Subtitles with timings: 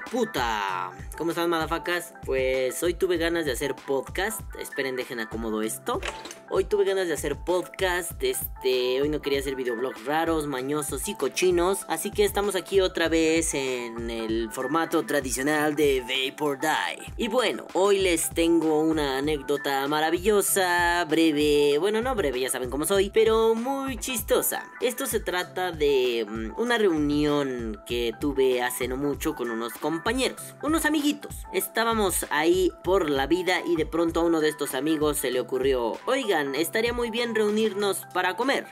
[0.00, 0.90] puta.
[1.16, 2.14] ¿Cómo están, madafacas?
[2.24, 4.40] Pues hoy tuve ganas de hacer podcast.
[4.58, 6.00] Esperen, dejen acomodo esto.
[6.48, 8.12] Hoy tuve ganas de hacer podcast.
[8.22, 11.84] Este, hoy no quería hacer videoblogs raros, mañosos y cochinos.
[11.88, 17.12] Así que estamos aquí otra vez en el formato tradicional de Vapor Die.
[17.16, 21.78] Y bueno, hoy les tengo una anécdota maravillosa, breve.
[21.78, 24.64] Bueno, no breve, ya saben cómo soy, pero muy chistosa.
[24.80, 29.89] Esto se trata de mm, una reunión que tuve hace no mucho con unos compañeros,
[30.62, 31.46] unos amiguitos.
[31.52, 35.40] Estábamos ahí por la vida y de pronto a uno de estos amigos se le
[35.40, 38.66] ocurrió, oigan, estaría muy bien reunirnos para comer.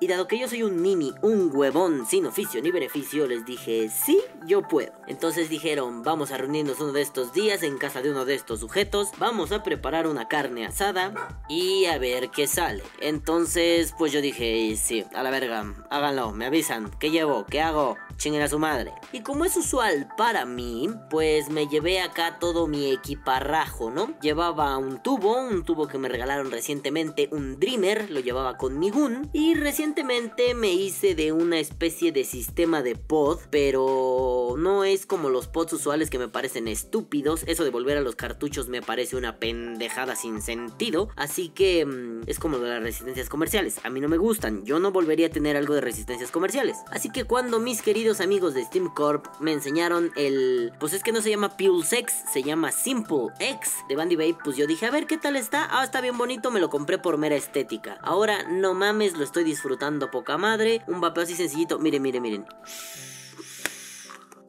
[0.00, 3.88] y dado que yo soy un mini, un huevón sin oficio ni beneficio, les dije,
[3.88, 4.92] sí, yo puedo.
[5.06, 8.60] Entonces dijeron, vamos a reunirnos uno de estos días en casa de uno de estos
[8.60, 11.12] sujetos, vamos a preparar una carne asada
[11.48, 12.82] y a ver qué sale.
[13.00, 17.46] Entonces, pues yo dije, sí, a la verga, háganlo, me avisan, ¿qué llevo?
[17.46, 17.96] ¿Qué hago?
[18.22, 18.92] Chinguen a su madre.
[19.12, 24.14] Y como es usual para mí, pues me llevé acá todo mi equiparrajo, ¿no?
[24.20, 28.90] Llevaba un tubo, un tubo que me regalaron recientemente, un Dreamer, lo llevaba con mi
[28.90, 29.28] Gun.
[29.32, 35.28] Y recientemente me hice de una especie de sistema de pod, pero no es como
[35.28, 37.42] los pods usuales que me parecen estúpidos.
[37.48, 41.08] Eso de volver a los cartuchos me parece una pendejada sin sentido.
[41.16, 43.80] Así que mm, es como de las resistencias comerciales.
[43.82, 46.76] A mí no me gustan, yo no volvería a tener algo de resistencias comerciales.
[46.92, 50.72] Así que cuando mis queridos amigos de Steam Corp me enseñaron el.
[50.78, 51.52] Pues es que no se llama
[51.84, 54.36] Sex, se llama Simple X de Bandy Babe.
[54.42, 55.68] Pues yo dije, a ver qué tal está.
[55.70, 57.98] Ah, está bien bonito, me lo compré por mera estética.
[58.02, 60.82] Ahora, no mames, lo estoy disfrutando poca madre.
[60.86, 61.78] Un vapeo así sencillito.
[61.78, 62.46] Miren, miren, miren.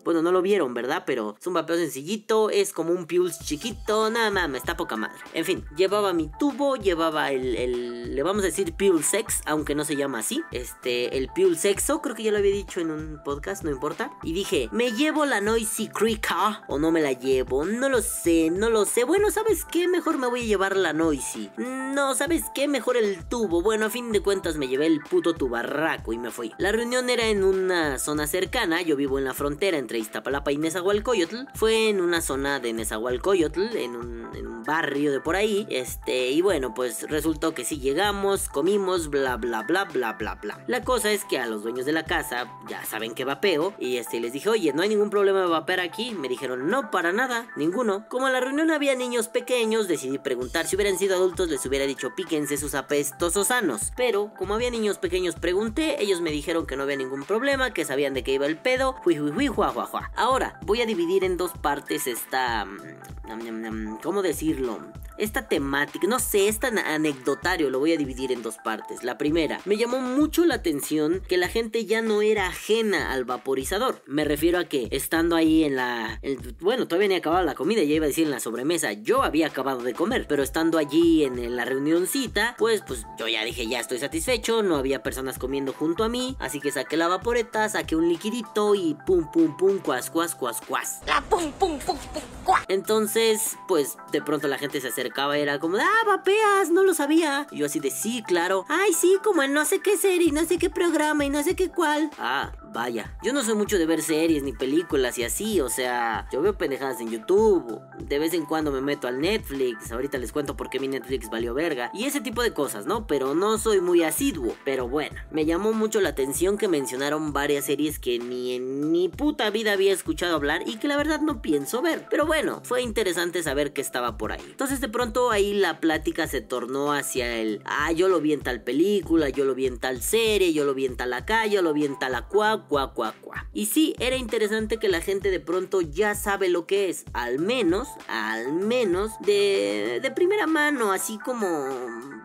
[0.04, 1.04] Bueno, no lo vieron, ¿verdad?
[1.06, 5.18] Pero es un vapeo sencillito, es como un Pulse chiquito, nada más, está poca madre.
[5.34, 9.76] En fin, llevaba mi tubo, llevaba el, el le vamos a decir Pulse Sex, aunque
[9.76, 10.44] no se llama así.
[10.52, 14.12] Este, el Pulse Sexo, creo que ya lo había dicho en un podcast, no importa.
[14.24, 17.66] Y dije, ¿me llevo la Noisy Creeka o no me la llevo?
[17.66, 19.04] No lo sé, no lo sé.
[19.04, 19.88] Bueno, ¿sabes qué?
[19.88, 21.50] Mejor me voy a llevar la Noisy.
[21.58, 22.68] No, ¿sabes qué?
[22.68, 23.62] Mejor el tubo.
[23.62, 26.52] Bueno, a fin de cuentas me llevé el puto tubarraco y me fui.
[26.58, 30.58] La reunión era en una zona cercana, yo vivo en la frontera entre Iztapalapa y
[30.58, 31.48] Nezahualcóyotl.
[31.56, 34.24] Fue en una zona de Nezahualcóyotl, en un,
[34.66, 35.68] barrio de por ahí.
[35.70, 40.64] Este, y bueno, pues resultó que sí llegamos, comimos, bla bla bla bla bla bla.
[40.68, 43.74] La cosa es que a los dueños de la casa ya saben que vapeo.
[43.78, 46.12] Y este les dije, oye, no hay ningún problema de vapear aquí.
[46.12, 48.06] Me dijeron, no, para nada, ninguno.
[48.08, 51.86] Como en la reunión había niños pequeños, decidí preguntar si hubieran sido adultos, les hubiera
[51.86, 53.92] dicho píquense sus apestosos sanos.
[53.98, 57.86] Pero, como había niños pequeños, pregunté, ellos me dijeron que no había ningún problema, que
[57.86, 58.96] sabían de qué iba el pedo.
[59.04, 59.83] Fui, juá, juá, juá.
[60.16, 62.66] Ahora, voy a dividir en dos partes esta...
[62.66, 64.80] Mm, ¿Cómo decirlo?
[65.18, 69.04] Esta temática, no sé, es tan anecdotario, lo voy a dividir en dos partes.
[69.04, 73.26] La primera, me llamó mucho la atención que la gente ya no era ajena al
[73.26, 74.02] vaporizador.
[74.06, 76.20] Me refiero a que estando ahí en la...
[76.60, 79.48] bueno, todavía ni acababa la comida, ya iba a decir en la sobremesa, yo había
[79.48, 83.68] acabado de comer, pero estando allí en, en la reunioncita, pues, pues yo ya dije,
[83.68, 87.70] ya estoy satisfecho, no había personas comiendo junto a mí, así que saqué la vaporeta,
[87.70, 91.02] saqué un liquidito y pum, pum, pum, cuas, cuas, cuas, cuas.
[91.06, 92.24] La pum, pum, pum, pum.
[92.68, 97.46] Entonces, pues de pronto la gente se acercaba era como, ah, vapeas, no lo sabía.
[97.52, 98.66] Y yo así de, sí, claro.
[98.70, 101.56] Ay, sí, como en no sé qué serie, no sé qué programa y no sé
[101.56, 102.10] qué cuál.
[102.18, 103.18] Ah, vaya.
[103.24, 106.58] Yo no soy mucho de ver series ni películas y así, o sea, yo veo
[106.58, 107.80] pendejadas en YouTube.
[108.00, 109.92] De vez en cuando me meto al Netflix.
[109.92, 111.92] Ahorita les cuento por qué mi Netflix valió verga.
[111.94, 113.08] Y ese tipo de cosas, ¿no?
[113.08, 114.56] Pero no soy muy asiduo.
[114.66, 119.10] Pero bueno, me llamó mucho la atención que mencionaron varias series que ni en mi
[119.10, 122.08] puta vida había escuchado hablar y que la verdad no pienso ver.
[122.10, 124.44] Pero bueno, fue interesante saber que estaba por ahí.
[124.50, 128.42] Entonces de pronto ahí la plática se tornó hacia el, ah, yo lo vi en
[128.42, 131.62] tal película, yo lo vi en tal serie, yo lo vi en tal acá, yo
[131.62, 133.48] lo vi en tal acá, cuá, cuá, cuá.
[133.54, 137.40] Y sí, era interesante que la gente de pronto ya sabe lo que es, al
[137.40, 141.68] menos, al menos de, de primera mano, así como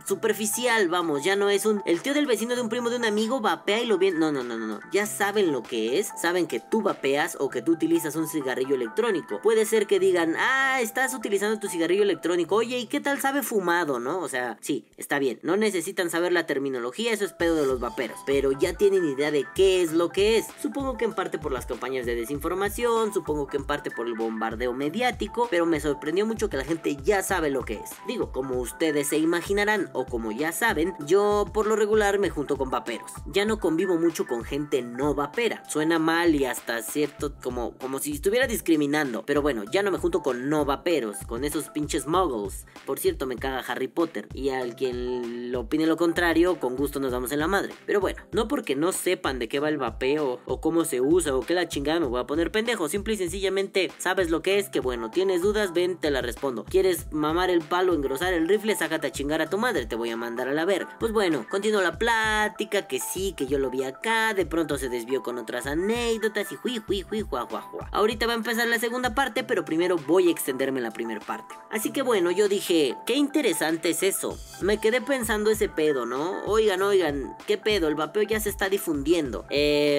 [0.07, 3.05] superficial, vamos, ya no es un el tío del vecino de un primo de un
[3.05, 6.09] amigo vapea y lo bien, no, no, no, no, no, ya saben lo que es,
[6.21, 9.41] saben que tú vapeas o que tú utilizas un cigarrillo electrónico.
[9.43, 12.57] Puede ser que digan, "Ah, estás utilizando tu cigarrillo electrónico.
[12.57, 15.41] Oye, ¿y qué tal sabe fumado, no?" O sea, sí, está bien.
[15.43, 19.31] No necesitan saber la terminología, eso es pedo de los vaperos, pero ya tienen idea
[19.31, 20.47] de qué es lo que es.
[20.61, 24.15] Supongo que en parte por las campañas de desinformación, supongo que en parte por el
[24.15, 27.91] bombardeo mediático, pero me sorprendió mucho que la gente ya sabe lo que es.
[28.07, 32.57] Digo, como ustedes se imaginarán, o como ya saben, yo por lo regular me junto
[32.57, 33.11] con vaperos.
[33.27, 35.63] Ya no convivo mucho con gente no vapera.
[35.69, 39.25] Suena mal y hasta cierto como, como si estuviera discriminando.
[39.25, 42.67] Pero bueno, ya no me junto con no vaperos, con esos pinches muggles.
[42.87, 44.29] Por cierto, me caga Harry Potter.
[44.35, 47.75] Y al quien lo opine lo contrario, con gusto nos damos en la madre.
[47.87, 51.35] Pero bueno, no porque no sepan de qué va el vapeo o, cómo se usa,
[51.35, 52.89] o qué la chingada me voy a poner pendejo.
[52.89, 56.65] Simple y sencillamente sabes lo que es, que bueno, tienes dudas, ven, te la respondo.
[56.65, 58.77] ¿Quieres mamar el palo, engrosar el rifle?
[58.77, 60.97] Sácate a chingar a tu madre, te voy a mandar a la verga.
[61.01, 64.89] Pues bueno, continuó la plática, que sí, que yo lo vi acá, de pronto se
[64.89, 67.49] desvió con otras anécdotas y hui, hui, hui, jua.
[67.93, 71.55] Ahorita va a empezar la segunda parte, pero primero voy a extenderme la primera parte.
[71.71, 74.39] Así que bueno, yo dije, qué interesante es eso.
[74.61, 76.45] Me quedé pensando ese pedo, ¿no?
[76.45, 77.89] Oigan, oigan, ¿qué pedo?
[77.89, 79.45] El vapeo ya se está difundiendo.
[79.51, 79.98] Eh,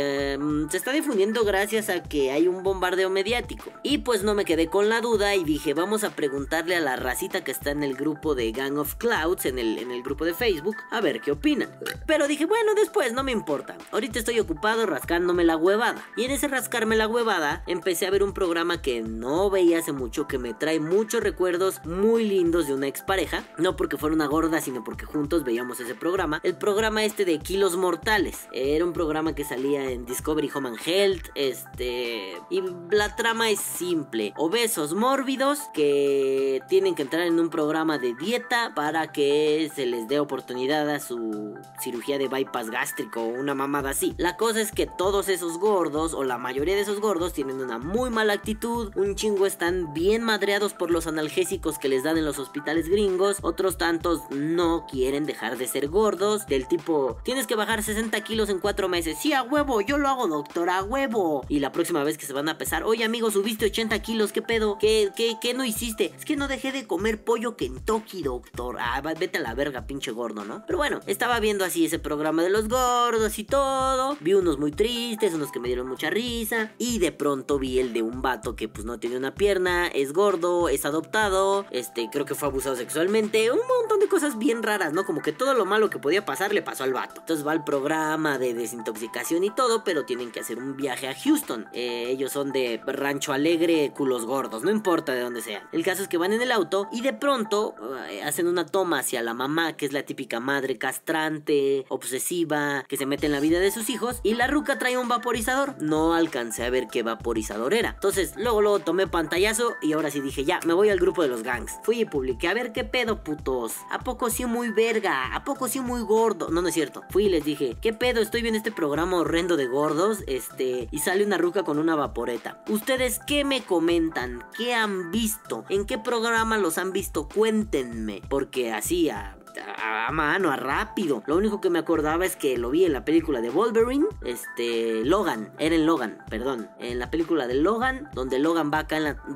[0.69, 3.72] se está difundiendo gracias a que hay un bombardeo mediático.
[3.84, 6.96] Y pues no me quedé con la duda y dije, vamos a preguntarle a la
[6.96, 10.25] racita que está en el grupo de Gang of Clouds, en el, en el grupo
[10.25, 11.69] de Facebook, a ver qué opinan.
[12.06, 13.78] Pero dije, bueno, después no me importa.
[13.92, 16.04] Ahorita estoy ocupado rascándome la huevada.
[16.16, 19.92] Y en ese rascarme la huevada, empecé a ver un programa que no veía hace
[19.92, 23.44] mucho, que me trae muchos recuerdos muy lindos de una expareja.
[23.57, 26.40] No porque fuera una gorda, sino porque juntos veíamos ese programa.
[26.44, 28.48] El programa este de Kilos Mortales.
[28.52, 31.28] Era un programa que salía en Discovery Home and Health.
[31.36, 32.34] Este.
[32.50, 34.34] Y la trama es simple.
[34.38, 40.08] Obesos mórbidos que tienen que entrar en un programa de dieta para que se les
[40.08, 44.14] dé oportunidad a su cirugía de bypass gástrico o una mamada así.
[44.18, 47.78] La cosa es que todos esos gordos, o la mayoría de esos gordos, tienen una
[47.78, 48.92] muy mala actitud.
[48.96, 53.38] Un chingo están bien madreados por los analgésicos que les dan en los hospitales gringos.
[53.42, 56.46] Otros tantos no quieren dejar de ser gordos.
[56.48, 59.18] Del tipo, tienes que bajar 60 kilos en 4 meses.
[59.20, 61.46] Sí, a huevo, yo lo hago, doctor, a huevo.
[61.50, 64.42] Y la próxima vez que se van a pesar, oye amigo, subiste 80 kilos, ¿qué
[64.42, 64.78] pedo?
[64.80, 66.14] ¿Qué, qué, qué no hiciste?
[66.18, 68.78] Es que no dejé de comer pollo Kentucky, doctor.
[68.80, 70.64] Ah, vete a la verga, pinche gordo, ¿no?
[70.66, 74.18] Pero bueno, estaba viendo así ese programa de los gordos y todo.
[74.20, 76.72] Vi unos muy tristes, unos que me dieron mucha risa.
[76.78, 80.14] Y de pronto vi el de un vato que pues no tiene una pierna, es
[80.14, 83.52] gordo, es adoptado, este, creo que fue abusado sexualmente.
[83.52, 85.06] Un montón de cosas bien raras, ¿no?
[85.06, 87.22] Como que todo lo malo que podía pasar le pasó al vato.
[87.22, 91.16] Entonces va al programa de desintoxicación y todo, pero tienen que hacer un viaje a
[91.16, 91.68] Houston.
[91.74, 95.68] Eh, ellos son de Rancho Alegre, culos gordos, no importa de dónde sea.
[95.71, 97.75] El caso es que van en el auto y de pronto
[98.10, 102.98] eh, hacen una toma hacia la mamá, que es la típica madre castrante, obsesiva, que
[102.98, 104.19] se mete en la vida de sus hijos.
[104.24, 105.75] Y la ruca trae un vaporizador.
[105.81, 107.92] No alcancé a ver qué vaporizador era.
[107.92, 111.30] Entonces, luego, luego tomé pantallazo y ahora sí dije, ya, me voy al grupo de
[111.30, 111.74] los gangs.
[111.83, 113.74] Fui y publiqué, a ver qué pedo, putos.
[113.92, 115.36] ¿A poco sí muy verga?
[115.36, 116.50] ¿A poco sí muy gordo?
[116.50, 117.04] No, no es cierto.
[117.10, 118.21] Fui y les dije, ¿qué pedo?
[118.21, 120.24] Estoy viendo este programa horrendo de gordos.
[120.26, 122.64] Este, y sale una ruca con una vaporeta.
[122.68, 124.44] ¿Ustedes qué me comentan?
[124.58, 125.66] ¿Qué han visto?
[125.70, 127.28] ¿En qué programa los han visto?
[127.28, 128.24] Cuéntenme.
[128.28, 131.24] Porque así, a a, mano, a rápido.
[131.25, 135.04] Lo único que me acordaba es que lo vi en la película de Wolverine, este,
[135.06, 138.88] Logan, era en Logan, perdón, en la película de Logan, donde Logan va,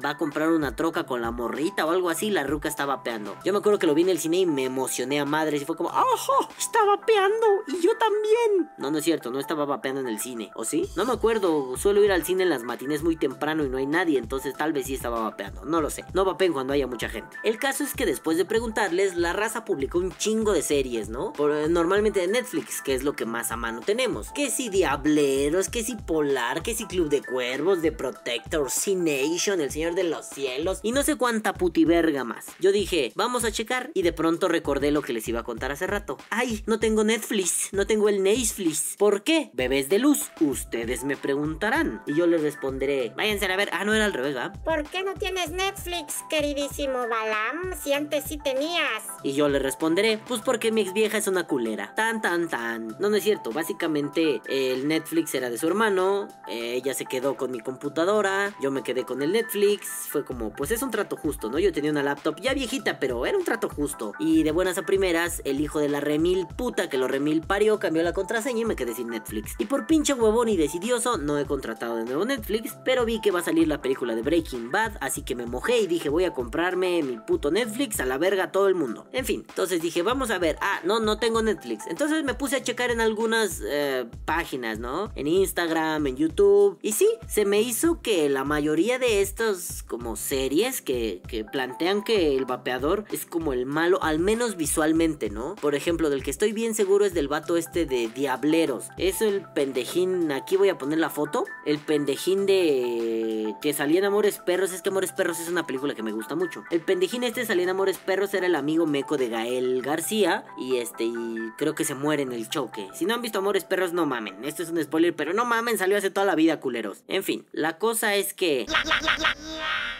[0.10, 3.36] a comprar una troca con la morrita o algo así, la ruca estaba vapeando.
[3.44, 5.66] Yo me acuerdo que lo vi en el cine y me emocioné a madres y
[5.66, 6.50] fue como, ¡ojo!
[6.58, 8.72] Está vapeando y yo también.
[8.78, 10.90] No, no es cierto, no estaba vapeando en el cine, ¿o sí?
[10.96, 13.86] No me acuerdo, suelo ir al cine en las matines muy temprano y no hay
[13.86, 16.06] nadie, entonces tal vez sí estaba vapeando, no lo sé.
[16.14, 17.38] No vapeen cuando haya mucha gente.
[17.44, 21.34] El caso es que después de preguntarles, la raza publicó un chingo de series, ¿no?
[21.34, 24.32] Por, eh, normalmente de Netflix, que es lo que más a mano tenemos.
[24.32, 29.72] Que si Diableros, que si Polar, que si Club de Cuervos, de Protector, C-Nation, El
[29.72, 32.48] Señor de los Cielos y no sé cuánta putiverga más.
[32.60, 35.72] Yo dije, vamos a checar y de pronto recordé lo que les iba a contar
[35.72, 36.18] hace rato.
[36.30, 38.96] Ay, no tengo Netflix, no tengo el Netflix.
[38.98, 39.52] ¿Por qué?
[39.54, 42.02] Bebés de luz, ustedes me preguntarán.
[42.06, 43.70] Y yo les responderé, váyanse a ver.
[43.72, 44.62] Ah, no era al revés, ¿verdad?
[44.64, 47.74] ¿Por qué no tienes Netflix, queridísimo Balam?
[47.82, 49.04] Si antes sí tenías.
[49.24, 49.93] Y yo le responderé,
[50.28, 51.94] pues porque mi ex vieja es una culera.
[51.96, 52.96] Tan, tan, tan.
[53.00, 53.52] No, no es cierto.
[53.52, 56.28] Básicamente el Netflix era de su hermano.
[56.48, 58.56] ella se quedó con mi computadora.
[58.62, 59.88] Yo me quedé con el Netflix.
[60.10, 61.60] Fue como, pues es un trato justo, ¿no?
[61.60, 64.14] Yo tenía una laptop ya viejita, pero era un trato justo.
[64.20, 67.80] Y de buenas a primeras, el hijo de la remil puta que lo remil parió
[67.80, 69.56] cambió la contraseña y me quedé sin Netflix.
[69.60, 72.76] Y por pinche huevón y decidioso, no he contratado de nuevo Netflix.
[72.84, 74.98] Pero vi que va a salir la película de Breaking Bad.
[75.02, 78.46] Así que me mojé y dije, voy a comprarme mi puto Netflix a la verga
[78.46, 79.08] a todo el mundo.
[79.12, 80.58] En fin, entonces dije, vamos a ver.
[80.62, 81.86] Ah, no, no tengo Netflix.
[81.88, 85.12] Entonces me puse a checar en algunas eh, páginas, ¿no?
[85.16, 86.80] En Instagram, en YouTube.
[86.82, 92.04] Y sí, se me hizo que la mayoría de estas como series que, que plantean
[92.04, 95.56] que el vapeador es como el malo, al menos visualmente, ¿no?
[95.56, 98.86] Por ejemplo, del que estoy bien seguro es del vato este de Diableros.
[98.98, 101.46] Es el pendejín, aquí voy a poner la foto.
[101.66, 103.56] El pendejín de...
[103.62, 104.72] que salía en Amores Perros.
[104.72, 106.64] Es que Amores Perros es una película que me gusta mucho.
[106.72, 110.78] El pendejín este salía en Amores Perros era el amigo meco de Gael García y
[110.78, 112.88] este y creo que se muere en el choque.
[112.94, 114.44] Si no han visto Amores Perros, no mamen.
[114.46, 117.04] Esto es un spoiler, pero no mamen, salió hace toda la vida, culeros.
[117.08, 118.66] En fin, la cosa es que...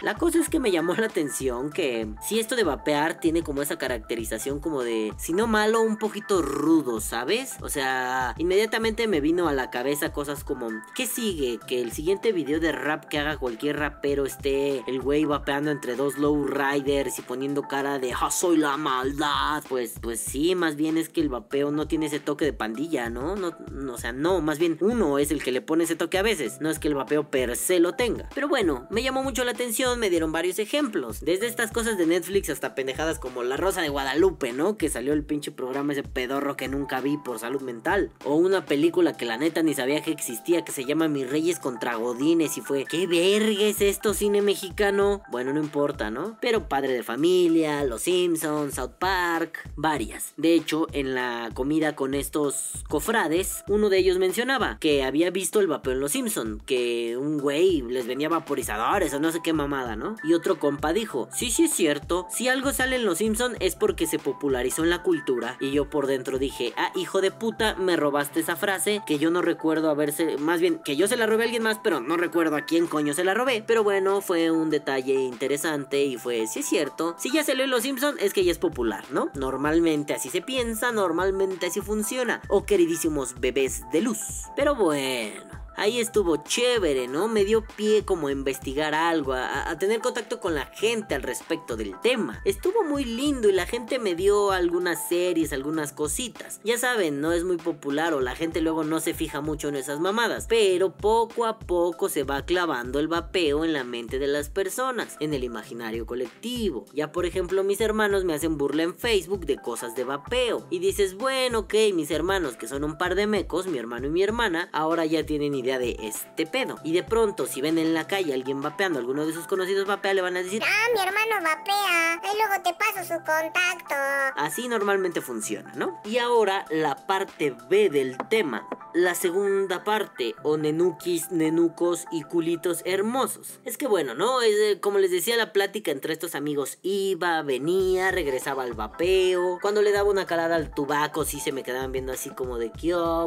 [0.02, 3.62] La cosa es que me llamó la atención que si esto de vapear tiene como
[3.62, 7.54] esa caracterización como de, si no malo, un poquito rudo, ¿sabes?
[7.62, 11.58] O sea, inmediatamente me vino a la cabeza cosas como, ¿qué sigue?
[11.66, 15.96] Que el siguiente video de rap que haga cualquier rapero esté el güey vapeando entre
[15.96, 19.63] dos low riders y poniendo cara de, ¡Ah, soy la maldad!
[19.68, 23.10] Pues, pues sí, más bien es que el vapeo no tiene ese toque de pandilla,
[23.10, 23.36] ¿no?
[23.36, 23.54] No,
[23.92, 26.60] o sea, no, más bien uno es el que le pone ese toque a veces,
[26.60, 28.28] no es que el vapeo per se lo tenga.
[28.34, 31.20] Pero bueno, me llamó mucho la atención me dieron varios ejemplos.
[31.20, 34.76] Desde estas cosas de Netflix hasta pendejadas como La Rosa de Guadalupe, ¿no?
[34.76, 38.10] Que salió el pinche programa ese pedorro que nunca vi por salud mental.
[38.24, 41.58] O una película que la neta ni sabía que existía que se llama Mis Reyes
[41.58, 45.22] contra Godines y fue, ¿qué verga es esto cine mexicano?
[45.30, 46.38] Bueno, no importa, ¿no?
[46.40, 50.32] Pero Padre de Familia, Los Simpsons, South Park, varias.
[50.36, 55.60] De hecho, en la comida con estos cofrades, uno de ellos mencionaba que había visto
[55.60, 59.52] el vapeo en Los Simpsons, que un güey les venía vaporizadores o no sé qué
[59.52, 60.16] mamada ¿no?
[60.22, 63.76] Y otro compa dijo, sí, sí es cierto, si algo sale en Los Simpson es
[63.76, 65.56] porque se popularizó en la cultura.
[65.60, 69.30] Y yo por dentro dije, ah, hijo de puta, me robaste esa frase que yo
[69.30, 72.16] no recuerdo haberse, más bien que yo se la robé a alguien más, pero no
[72.16, 73.62] recuerdo a quién coño se la robé.
[73.66, 77.70] Pero bueno, fue un detalle interesante y fue, sí es cierto, si ya salió en
[77.70, 79.30] Los Simpson es que ya es popular, ¿no?
[79.44, 82.40] Normalmente así se piensa, normalmente así funciona.
[82.48, 84.46] O queridísimos bebés de luz.
[84.56, 85.63] Pero bueno.
[85.76, 87.26] Ahí estuvo chévere, ¿no?
[87.26, 91.76] Me dio pie como a investigar algo, a, tener contacto con la gente al respecto
[91.76, 92.40] del tema.
[92.44, 96.60] Estuvo muy lindo y la gente me dio algunas series, algunas cositas.
[96.62, 99.74] Ya saben, no es muy popular o la gente luego no se fija mucho en
[99.74, 100.46] esas mamadas.
[100.48, 105.16] Pero poco a poco se va clavando el vapeo en la mente de las personas,
[105.18, 106.84] en el imaginario colectivo.
[106.94, 110.66] Ya por ejemplo mis hermanos me hacen burla en Facebook de cosas de vapeo.
[110.70, 114.10] Y dices, bueno, ok, mis hermanos que son un par de mecos, mi hermano y
[114.10, 116.78] mi hermana, ahora ya tienen de este pedo.
[116.84, 119.86] Y de pronto, si ven en la calle a alguien vapeando, alguno de sus conocidos
[119.86, 122.20] vapea, le van a decir: Ah, mi hermano vapea.
[122.22, 123.94] Ahí luego te paso su contacto.
[124.36, 126.00] Así normalmente funciona, ¿no?
[126.04, 128.68] Y ahora la parte B del tema.
[128.92, 133.58] La segunda parte, o nenukis, nenucos y culitos hermosos.
[133.64, 134.40] Es que bueno, ¿no?
[134.40, 139.58] Es, como les decía, la plática entre estos amigos iba, venía, regresaba al vapeo.
[139.60, 142.70] Cuando le daba una calada al tubaco, sí se me quedaban viendo así como de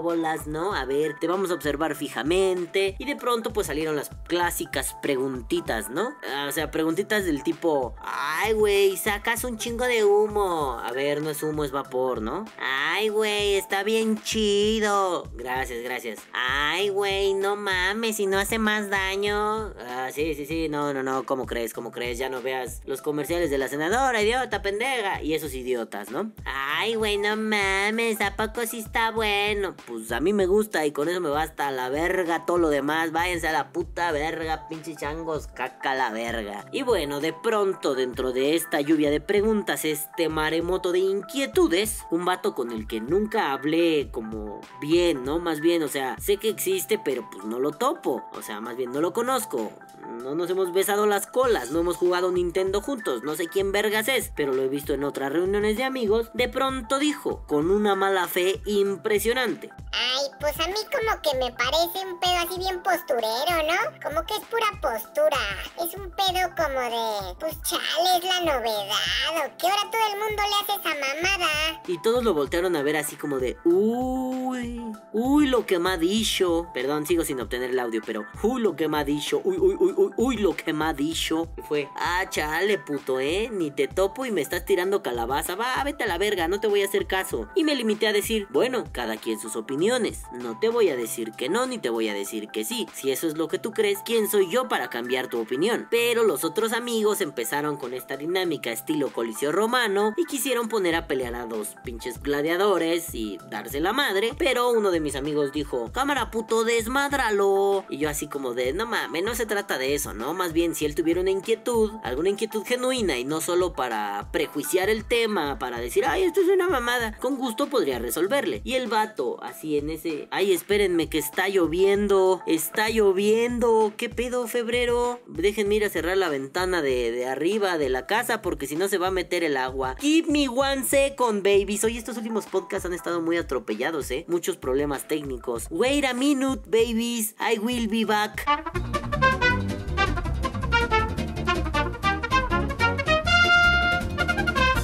[0.01, 0.74] bolas, ¿no?
[0.74, 5.89] A ver, te vamos a observar fijamente y de pronto pues salieron las clásicas preguntitas,
[5.89, 6.13] ¿no?
[6.29, 10.79] Ah, o sea, preguntitas del tipo, ay güey, sacas un chingo de humo.
[10.84, 12.43] A ver, no es humo, es vapor, ¿no?
[12.60, 15.29] Ay güey, está bien chido.
[15.36, 16.19] Gracias, gracias.
[16.34, 19.74] Ay güey, no mames, si no hace más daño.
[19.79, 21.74] Ah, sí, sí, sí, no, no, no, ¿cómo crees?
[21.74, 22.17] ¿Cómo crees?
[22.17, 25.22] Ya no veas los comerciales de la senadora, idiota, pendeja.
[25.22, 26.31] Y esos idiotas, ¿no?
[26.43, 29.75] Ay güey, no mames, ¿a poco sí está bueno?
[29.86, 32.69] Pues a mí me gusta y con eso me basta la verga verga, todo lo
[32.69, 36.65] demás, váyanse a la puta verga, pinche changos, caca la verga.
[36.71, 42.25] Y bueno, de pronto dentro de esta lluvia de preguntas, este maremoto de inquietudes, un
[42.25, 45.38] vato con el que nunca hablé como bien, ¿no?
[45.38, 48.75] Más bien, o sea, sé que existe, pero pues no lo topo, o sea, más
[48.75, 49.71] bien no lo conozco.
[50.07, 54.07] No nos hemos besado las colas, no hemos jugado Nintendo juntos, no sé quién vergas
[54.07, 56.31] es, pero lo he visto en otras reuniones de amigos.
[56.33, 59.69] De pronto dijo, con una mala fe impresionante.
[59.91, 63.99] Ay, pues a mí como que me parece un pedo así bien posturero, ¿no?
[64.01, 65.37] Como que es pura postura.
[65.77, 69.45] Es un pedo como de, pues chale, es la novedad.
[69.45, 71.81] ¿O qué ahora todo el mundo le hace esa mamada?
[71.87, 74.81] Y todos lo voltearon a ver así como de, uy,
[75.13, 76.67] uy, lo que me ha dicho.
[76.73, 79.41] Perdón, sigo sin obtener el audio, pero, uy, lo que me ha dicho.
[79.43, 81.49] Uy, uy, uy, uy, uy, lo que me ha dicho.
[81.67, 83.49] Fue, ah, chale, puto, ¿eh?
[83.51, 85.55] Ni te topo y me estás tirando calabaza.
[85.55, 87.49] Va, vete a la verga, no te voy a hacer caso.
[87.55, 90.23] Y me limité a decir, bueno, cada quien sus opiniones.
[90.31, 92.87] No te voy a decir que no, ni te voy a decir que sí.
[92.93, 95.87] Si eso es lo que tú crees, ¿quién soy yo para cambiar tu opinión?
[95.89, 101.07] Pero los otros amigos empezaron con esta dinámica estilo coliseo romano y quisieron poner a
[101.07, 104.31] pelear a dos pinches gladiadores y darse la madre.
[104.37, 107.85] Pero uno de mis amigos dijo, cámara puto, desmádralo.
[107.89, 110.34] Y yo así como de, no mames, no se trata de eso, ¿no?
[110.34, 114.89] Más bien si él tuviera una inquietud, alguna inquietud genuina y no solo para prejuiciar
[114.89, 118.62] el tema, para decir, ay, esto es una mamada, con gusto podría resolverle.
[118.63, 124.48] Y el vato, así en ese, ay, espérenme que está lloviendo, está lloviendo, ¿qué pedo,
[124.48, 125.20] febrero?
[125.27, 128.88] Déjenme ir a cerrar la ventana de, de arriba de la casa porque si no
[128.88, 129.96] se va a meter el agua.
[130.00, 131.84] Give me one second, babies.
[131.84, 134.25] Hoy estos últimos podcasts han estado muy atropellados, ¿eh?
[134.27, 135.67] Muchos problemas técnicos.
[135.70, 137.36] Wait a minute, babies.
[137.39, 138.46] I will be back.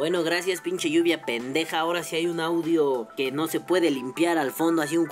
[0.03, 1.79] Bueno, gracias pinche lluvia pendeja.
[1.79, 5.07] Ahora si hay un audio que no se puede limpiar al fondo, así un...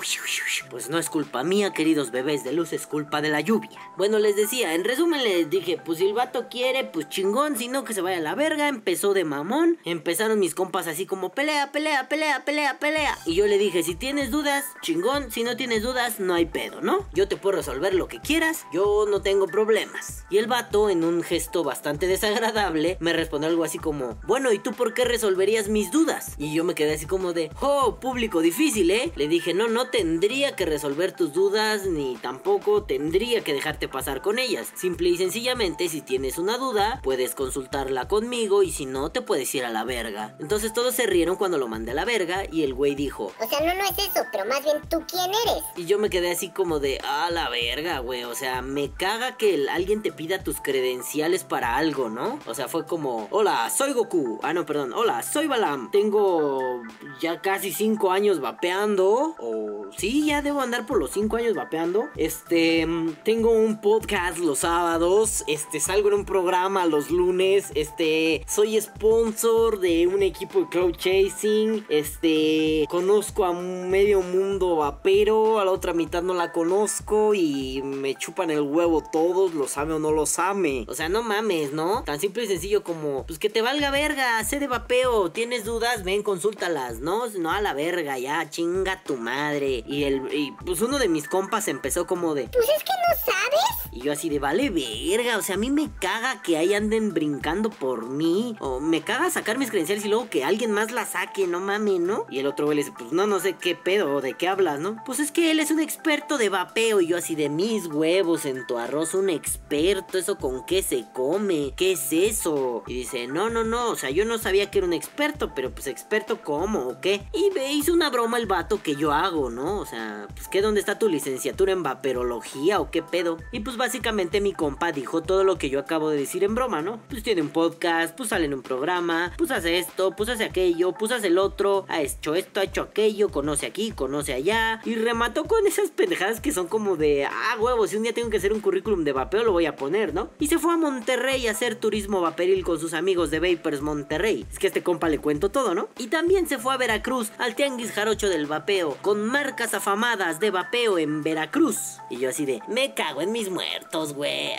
[0.70, 3.80] Pues no es culpa mía, queridos bebés de luz, es culpa de la lluvia.
[3.96, 7.70] Bueno, les decía, en resumen les dije, pues si el vato quiere, pues chingón, si
[7.70, 8.68] no que se vaya a la verga.
[8.68, 9.78] Empezó de mamón.
[9.86, 13.18] Empezaron mis compas así como pelea, pelea, pelea, pelea, pelea.
[13.26, 15.32] Y yo le dije, si tienes dudas, chingón.
[15.32, 17.08] Si no tienes dudas, no hay pedo, ¿no?
[17.14, 20.26] Yo te puedo resolver lo que quieras, yo no tengo problemas.
[20.30, 24.60] Y el vato, en un gesto bastante desagradable, me respondió algo así como, bueno, ¿y
[24.60, 26.34] tú por qué resolverías mis dudas?
[26.40, 29.12] Y yo me quedé así como de, oh, público difícil, ¿eh?
[29.16, 34.24] Le dije, no, no tendría que resolver tus dudas, ni tampoco tendría que dejarte pasar
[34.24, 34.70] con ellas.
[34.74, 39.54] Simple y sencillamente, si tienes una duda, puedes consultarla conmigo y si no, te puedes
[39.54, 40.36] ir a la verga.
[40.40, 43.48] Entonces todos se rieron cuando lo mandé a la verga y el güey dijo, O
[43.48, 45.64] sea, no, no es eso, pero más bien tú quién eres.
[45.78, 48.24] y yo me quedé así como de, ah, la verga, güey.
[48.24, 52.40] O sea, me caga que el- alguien te pida tus credenciales para algo, ¿no?
[52.48, 54.40] O sea, fue como, hola, soy Goku.
[54.42, 54.94] Ah, no, perdón.
[54.94, 55.92] Hola, soy Balam.
[55.92, 56.82] Tengo
[57.22, 59.36] ya casi cinco años vapeando.
[59.40, 62.10] O sí, ya debo andar por los cinco años vapeando.
[62.18, 65.44] Este, mm, tengo un podcast los sábados.
[65.48, 67.72] Este, salgo en un programa los lunes.
[67.75, 71.86] Este, soy sponsor de un equipo de cloud chasing.
[71.90, 75.60] Este, conozco a medio mundo vapero.
[75.60, 77.36] A la otra mitad no la conozco.
[77.36, 80.86] Y me chupan el huevo todos, los ame o no los ame.
[80.88, 82.04] O sea, no mames, ¿no?
[82.04, 85.30] Tan simple y sencillo como, pues que te valga verga, sé de vapeo.
[85.32, 86.04] ¿Tienes dudas?
[86.04, 87.11] Ven, consúltalas, ¿no?
[87.38, 89.84] No a la verga, ya, chinga tu madre.
[89.86, 93.34] Y el, y pues uno de mis compas empezó como de, Pues es que no
[93.34, 93.91] sabes.
[93.91, 97.13] y yo así de vale verga, o sea, a mí me caga que ahí anden
[97.13, 98.56] brincando por mí.
[98.60, 102.00] O me caga sacar mis credenciales y luego que alguien más las saque, no mames,
[102.00, 102.25] ¿no?
[102.30, 104.80] Y el otro güey le dice, pues no, no sé qué pedo, ¿de qué hablas,
[104.80, 105.03] no?
[105.06, 107.01] Pues es que él es un experto de vapeo.
[107.01, 111.06] Y yo así de mis huevos en tu arroz, un experto, ¿eso con qué se
[111.13, 111.74] come?
[111.75, 112.84] ¿Qué es eso?
[112.88, 115.72] Y dice, no, no, no, o sea, yo no sabía que era un experto, pero
[115.72, 117.26] pues experto cómo qué.
[117.34, 119.80] Y me hizo una broma el vato que yo hago, ¿no?
[119.80, 123.38] O sea, pues que dónde está tu licenciatura en vaperología o qué pedo.
[123.52, 126.82] Y pues básicamente mi compa dijo todo lo que yo acabo de decir en broma,
[126.82, 127.00] ¿no?
[127.10, 130.94] Pues tiene un podcast, pues sale en un programa, pues hace esto, pues hace aquello,
[130.94, 134.82] pues hace el otro, ha hecho esto, ha hecho aquello, conoce aquí, conoce allá.
[134.86, 138.30] Y remató con esas pendejadas que son como de, ah, huevo, si un día tengo
[138.30, 140.30] que hacer un currículum de vapeo lo voy a poner, ¿no?
[140.40, 144.46] Y se fue a Monterrey a hacer turismo vaperil con sus amigos de Vapers Monterrey.
[144.51, 145.90] Es que a este compa le cuento todo, ¿no?
[145.98, 150.50] Y también se fue a Veracruz al Tianguis Jarocho del Vapeo, con marcas afamadas de
[150.50, 152.00] vapeo en Veracruz.
[152.09, 154.53] Y yo así de, me cago en mis muertos, güey.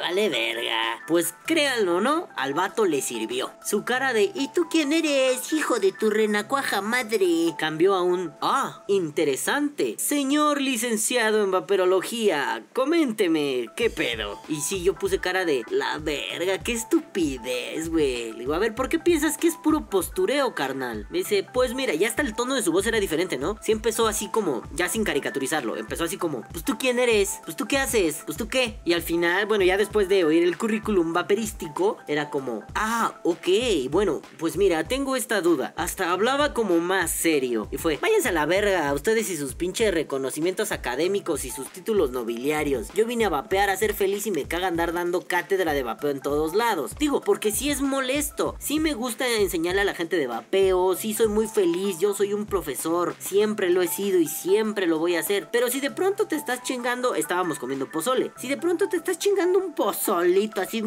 [0.00, 1.02] Vale verga.
[1.06, 2.28] Pues créanlo, ¿no?
[2.36, 3.50] Al vato le sirvió.
[3.64, 7.54] Su cara de, ¿y tú quién eres, hijo de tu renacuaja madre?
[7.58, 9.96] Cambió a un, ah, interesante.
[9.98, 14.40] Señor licenciado en vaperología, coménteme, ¿qué pedo?
[14.48, 18.32] Y sí, yo puse cara de, la verga, qué estupidez, güey.
[18.32, 21.06] Le digo, a ver, ¿por qué piensas que es puro postureo, carnal?
[21.10, 23.56] Me dice, pues mira, ya hasta el tono de su voz era diferente, ¿no?
[23.60, 27.56] Sí empezó así como, ya sin caricaturizarlo, empezó así como, pues tú quién eres, pues
[27.56, 28.80] tú qué haces, pues tú qué.
[28.84, 33.48] Y al final, bueno, ya después de oír el currículum vaperístico, era como, ah, ok,
[33.90, 35.72] bueno, pues mira, tengo esta duda.
[35.76, 37.68] Hasta hablaba como más serio.
[37.72, 42.10] Y fue, váyanse a la verga, ustedes y sus pinches reconocimientos académicos y sus títulos
[42.10, 42.92] nobiliarios.
[42.94, 46.10] Yo vine a vapear a ser feliz y me caga andar dando cátedra de vapeo
[46.10, 46.94] en todos lados.
[46.98, 48.54] Digo, porque sí es molesto.
[48.58, 52.34] Sí me gusta enseñarle a la gente de vapeo, sí soy muy feliz, yo soy
[52.34, 55.48] un profesor, siempre lo he sido y siempre lo voy a hacer.
[55.50, 58.32] Pero si de pronto te estás chingando, estábamos comiendo pozole.
[58.36, 60.82] Si de pronto te estás chingando un pozolito así,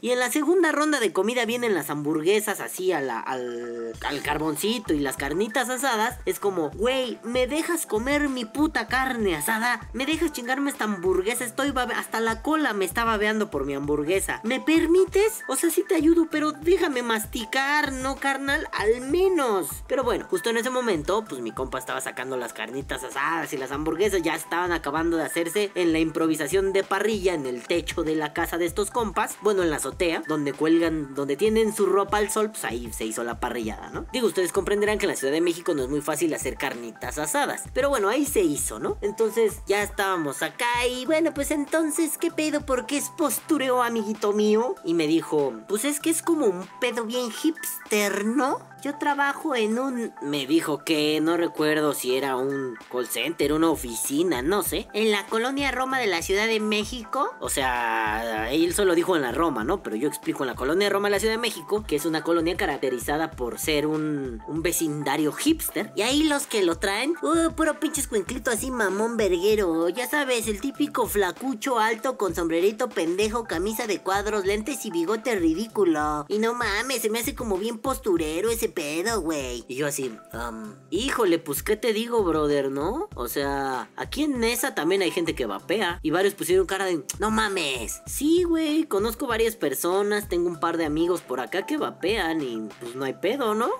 [0.00, 4.98] y en la segunda ronda de comida vienen las hamburguesas así al, al carboncito y
[4.98, 9.88] las carnitas asadas, es como, güey, ¿me dejas comer mi puta carne asada?
[9.92, 11.44] ¿Me dejas chingarme esta hamburguesa?
[11.44, 14.40] Estoy babe- hasta la cola me está babeando por mi hamburguesa.
[14.42, 15.44] ¿Me permites?
[15.46, 18.66] O sea, sí te ayudo, pero déjame masticar, ¿no, carnal?
[18.72, 19.68] Al menos.
[19.86, 23.56] Pero bueno, justo en ese momento, pues mi compa estaba sacando las carnitas asadas y
[23.56, 28.02] las hamburguesas ya estaban acabando de hacerse en la improvisación de parrilla en el techo
[28.02, 29.36] de la casa de estos compas.
[29.42, 33.04] Bueno, en la azotea, donde cuelgan, donde tienen su ropa al sol, pues ahí se
[33.04, 34.06] hizo la parrillada, ¿no?
[34.12, 37.18] Digo, ustedes comprenderán que en la Ciudad de México no es muy fácil hacer carnitas
[37.18, 37.64] asadas.
[37.74, 38.96] Pero bueno, ahí se hizo, ¿no?
[39.02, 42.64] Entonces ya estábamos acá y bueno, pues entonces, ¿qué pedo?
[42.64, 44.76] ¿Por qué es postureo, amiguito mío?
[44.84, 48.73] Y me dijo, pues es que es como un pedo bien hipster, ¿no?
[48.84, 50.12] Yo trabajo en un...
[50.20, 54.88] Me dijo que no recuerdo si era un call center, una oficina, no sé.
[54.92, 57.34] En la colonia Roma de la Ciudad de México.
[57.40, 59.82] O sea, él solo dijo en la Roma, ¿no?
[59.82, 62.22] Pero yo explico en la colonia Roma de la Ciudad de México, que es una
[62.22, 65.90] colonia caracterizada por ser un, un vecindario hipster.
[65.96, 69.88] Y ahí los que lo traen, uh, puro pinche escuinclito así mamón verguero.
[69.88, 75.36] Ya sabes, el típico flacucho alto con sombrerito pendejo, camisa de cuadros, lentes y bigote
[75.36, 76.26] ridículo.
[76.28, 79.64] Y no mames, se me hace como bien posturero ese pedo, güey.
[79.68, 83.08] Y yo así, um, híjole, pues qué te digo, brother, ¿no?
[83.14, 86.00] O sea, aquí en Nesa también hay gente que vapea.
[86.02, 88.02] Y varios pusieron cara de, no mames.
[88.06, 92.68] Sí, güey, conozco varias personas, tengo un par de amigos por acá que vapean y
[92.80, 93.70] pues no hay pedo, ¿no?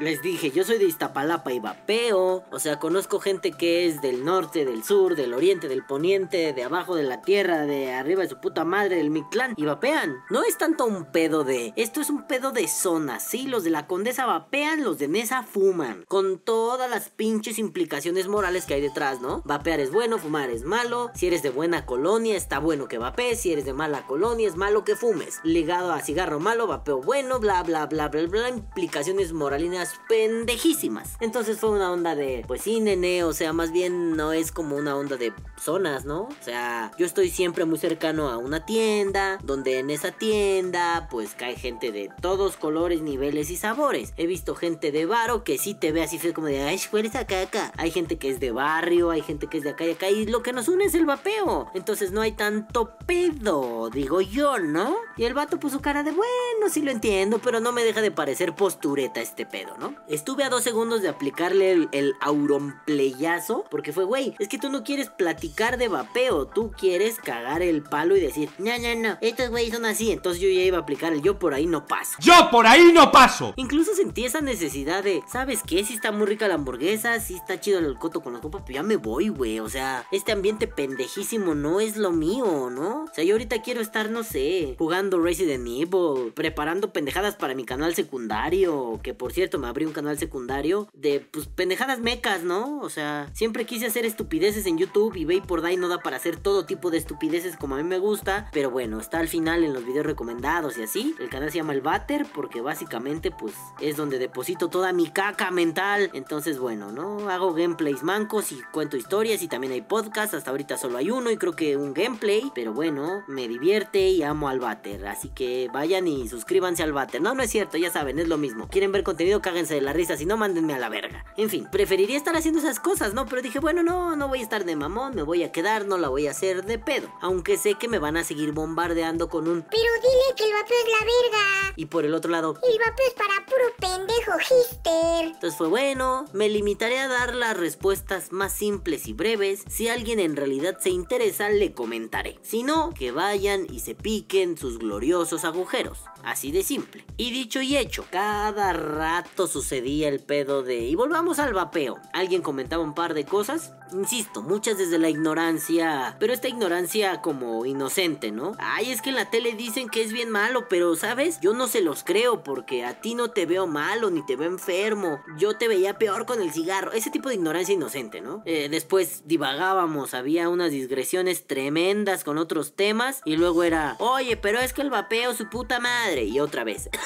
[0.00, 2.42] Les dije, yo soy de Iztapalapa y vapeo.
[2.50, 6.64] O sea, conozco gente que es del norte, del sur, del oriente, del poniente, de
[6.64, 9.52] abajo de la tierra, de arriba de su puta madre, del Mictlán.
[9.58, 10.16] Y vapean.
[10.30, 11.74] No es tanto un pedo de.
[11.76, 13.20] Esto es un pedo de zona.
[13.20, 16.06] Sí, los de la condesa vapean, los de Nesa fuman.
[16.08, 19.42] Con todas las pinches implicaciones morales que hay detrás, ¿no?
[19.44, 21.10] Vapear es bueno, fumar es malo.
[21.14, 23.42] Si eres de buena colonia, está bueno que vapees.
[23.42, 25.40] Si eres de mala colonia, es malo que fumes.
[25.44, 28.48] Ligado a cigarro malo, vapeo bueno, bla, bla, bla, bla, bla.
[28.48, 31.16] Implicaciones moralinas pendejísimas.
[31.20, 34.76] Entonces fue una onda de, pues sí, nene, o sea, más bien no es como
[34.76, 36.22] una onda de zonas, ¿no?
[36.22, 41.34] O sea, yo estoy siempre muy cercano a una tienda, donde en esa tienda, pues
[41.34, 44.12] cae gente de todos colores, niveles y sabores.
[44.16, 47.14] He visto gente de varo que sí te ve así fue como de, ay, fueres
[47.14, 47.72] acá, acá.
[47.76, 50.26] Hay gente que es de barrio, hay gente que es de acá y acá, y
[50.26, 51.70] lo que nos une es el vapeo.
[51.74, 54.96] Entonces no hay tanto pedo, digo yo, ¿no?
[55.16, 58.10] Y el vato puso cara de, bueno, sí lo entiendo, pero no me deja de
[58.10, 59.94] parecer postureta este pedo, ¿no?
[60.08, 64.70] Estuve a dos segundos de aplicarle el, el auronplayazo, porque fue, güey, es que tú
[64.70, 69.18] no quieres platicar de vapeo, tú quieres cagar el palo y decir, no, no, no,
[69.20, 71.86] estos güeyes son así, entonces yo ya iba a aplicar el yo por ahí no
[71.86, 72.16] paso.
[72.20, 73.54] Yo por ahí no paso.
[73.56, 75.84] Incluso sentí esa necesidad de, ¿sabes qué?
[75.84, 78.76] Si está muy rica la hamburguesa, si está chido el coto con las copas, pero
[78.76, 79.60] ya me voy, güey.
[79.60, 83.04] O sea, este ambiente pendejísimo no es lo mío, ¿no?
[83.04, 87.64] O sea, yo ahorita quiero estar, no sé, jugando Resident Evil, preparando pendejadas para mi
[87.64, 92.80] canal secundario, que por cierto me abrí un canal secundario de, pues, pendejadas mecas, ¿no?
[92.80, 96.16] O sea, siempre quise hacer estupideces en YouTube y Bay por Day no da para
[96.16, 99.62] hacer todo tipo de estupideces como a mí me gusta, pero bueno, está al final
[99.62, 101.14] en los videos recomendados y así.
[101.20, 105.50] El canal se llama El Batter porque básicamente, pues, es donde deposito toda mi caca
[105.50, 106.10] mental.
[106.12, 107.28] Entonces, bueno, ¿no?
[107.30, 110.34] Hago gameplays mancos y cuento historias y también hay podcasts.
[110.34, 114.22] Hasta ahorita solo hay uno y creo que un gameplay, pero bueno, me divierte y
[114.22, 115.06] amo al Batter.
[115.06, 117.20] Así que vayan y suscríbanse al Batter.
[117.20, 118.68] No, no es cierto, ya saben, es lo mismo.
[118.68, 121.24] Quieren ver contenido, cáguense de la risa, si no, mándenme a la verga.
[121.36, 123.26] En fin, preferiría estar haciendo esas cosas, ¿no?
[123.26, 125.98] Pero dije, bueno, no, no voy a estar de mamón, me voy a quedar, no
[125.98, 127.08] la voy a hacer de pedo.
[127.20, 129.62] Aunque sé que me van a seguir bombardeando con un...
[129.62, 131.74] Pero dile que el vapeo es la verga.
[131.74, 135.24] Y por el otro lado, El vapeo es para puro pendejo hister.
[135.26, 139.64] Entonces fue bueno, me limitaré a dar las respuestas más simples y breves.
[139.68, 142.38] Si alguien en realidad se interesa, le comentaré.
[142.42, 145.98] Si no, que vayan y se piquen sus gloriosos agujeros.
[146.22, 147.04] Así de simple.
[147.16, 150.80] Y dicho y hecho, cada rato sucedía el pedo de...
[150.80, 151.98] Y volvamos al vapeo.
[152.12, 153.72] Alguien comentaba un par de cosas.
[153.92, 156.16] Insisto, muchas desde la ignorancia.
[156.18, 158.52] Pero esta ignorancia como inocente, ¿no?
[158.58, 161.40] Ay, es que en la tele dicen que es bien malo, pero ¿sabes?
[161.40, 164.48] Yo no se los creo porque a ti no te veo malo ni te veo
[164.48, 165.20] enfermo.
[165.38, 166.92] Yo te veía peor con el cigarro.
[166.92, 168.42] Ese tipo de ignorancia inocente, ¿no?
[168.44, 173.20] Eh, después divagábamos, había unas digresiones tremendas con otros temas.
[173.24, 176.24] Y luego era, oye, pero es que el vapeo, su puta madre.
[176.24, 176.90] Y otra vez.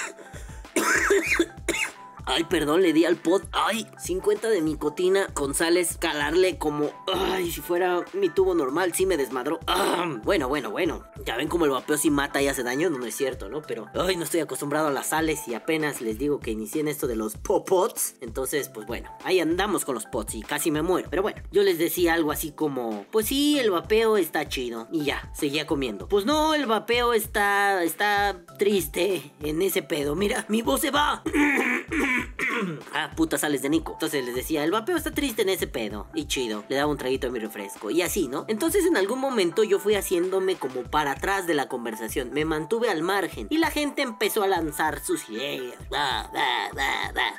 [2.27, 3.43] Ay, perdón, le di al pot.
[3.53, 6.91] Ay, 50 de nicotina con sales, calarle como.
[7.13, 9.61] Ay, si fuera mi tubo normal, sí me desmadró.
[9.67, 11.05] Ah, bueno, bueno, bueno.
[11.25, 12.89] Ya ven como el vapeo sí mata y hace daño.
[12.89, 13.63] No, no es cierto, ¿no?
[13.63, 16.89] Pero, ay, no estoy acostumbrado a las sales y apenas les digo que inicié en
[16.89, 18.17] esto de los popots.
[18.21, 21.09] Entonces, pues bueno, ahí andamos con los pots y casi me muero.
[21.11, 24.89] Pero bueno, yo les decía algo así como: Pues sí, el vapeo está chido.
[24.91, 26.09] Y ya, seguía comiendo.
[26.09, 27.83] Pues no, el vapeo está.
[27.83, 30.15] está triste en ese pedo.
[30.15, 31.23] Mira, mi voz se va.
[32.94, 33.92] ah, puta sales de Nico.
[33.92, 36.07] Entonces les decía, el vapeo está triste en ese pedo.
[36.14, 36.64] Y chido.
[36.68, 37.90] Le daba un traguito a mi refresco.
[37.90, 38.44] Y así, ¿no?
[38.48, 42.31] Entonces en algún momento yo fui haciéndome como para atrás de la conversación.
[42.33, 43.46] Me mantuve al margen.
[43.50, 45.74] Y la gente empezó a lanzar sus ideas.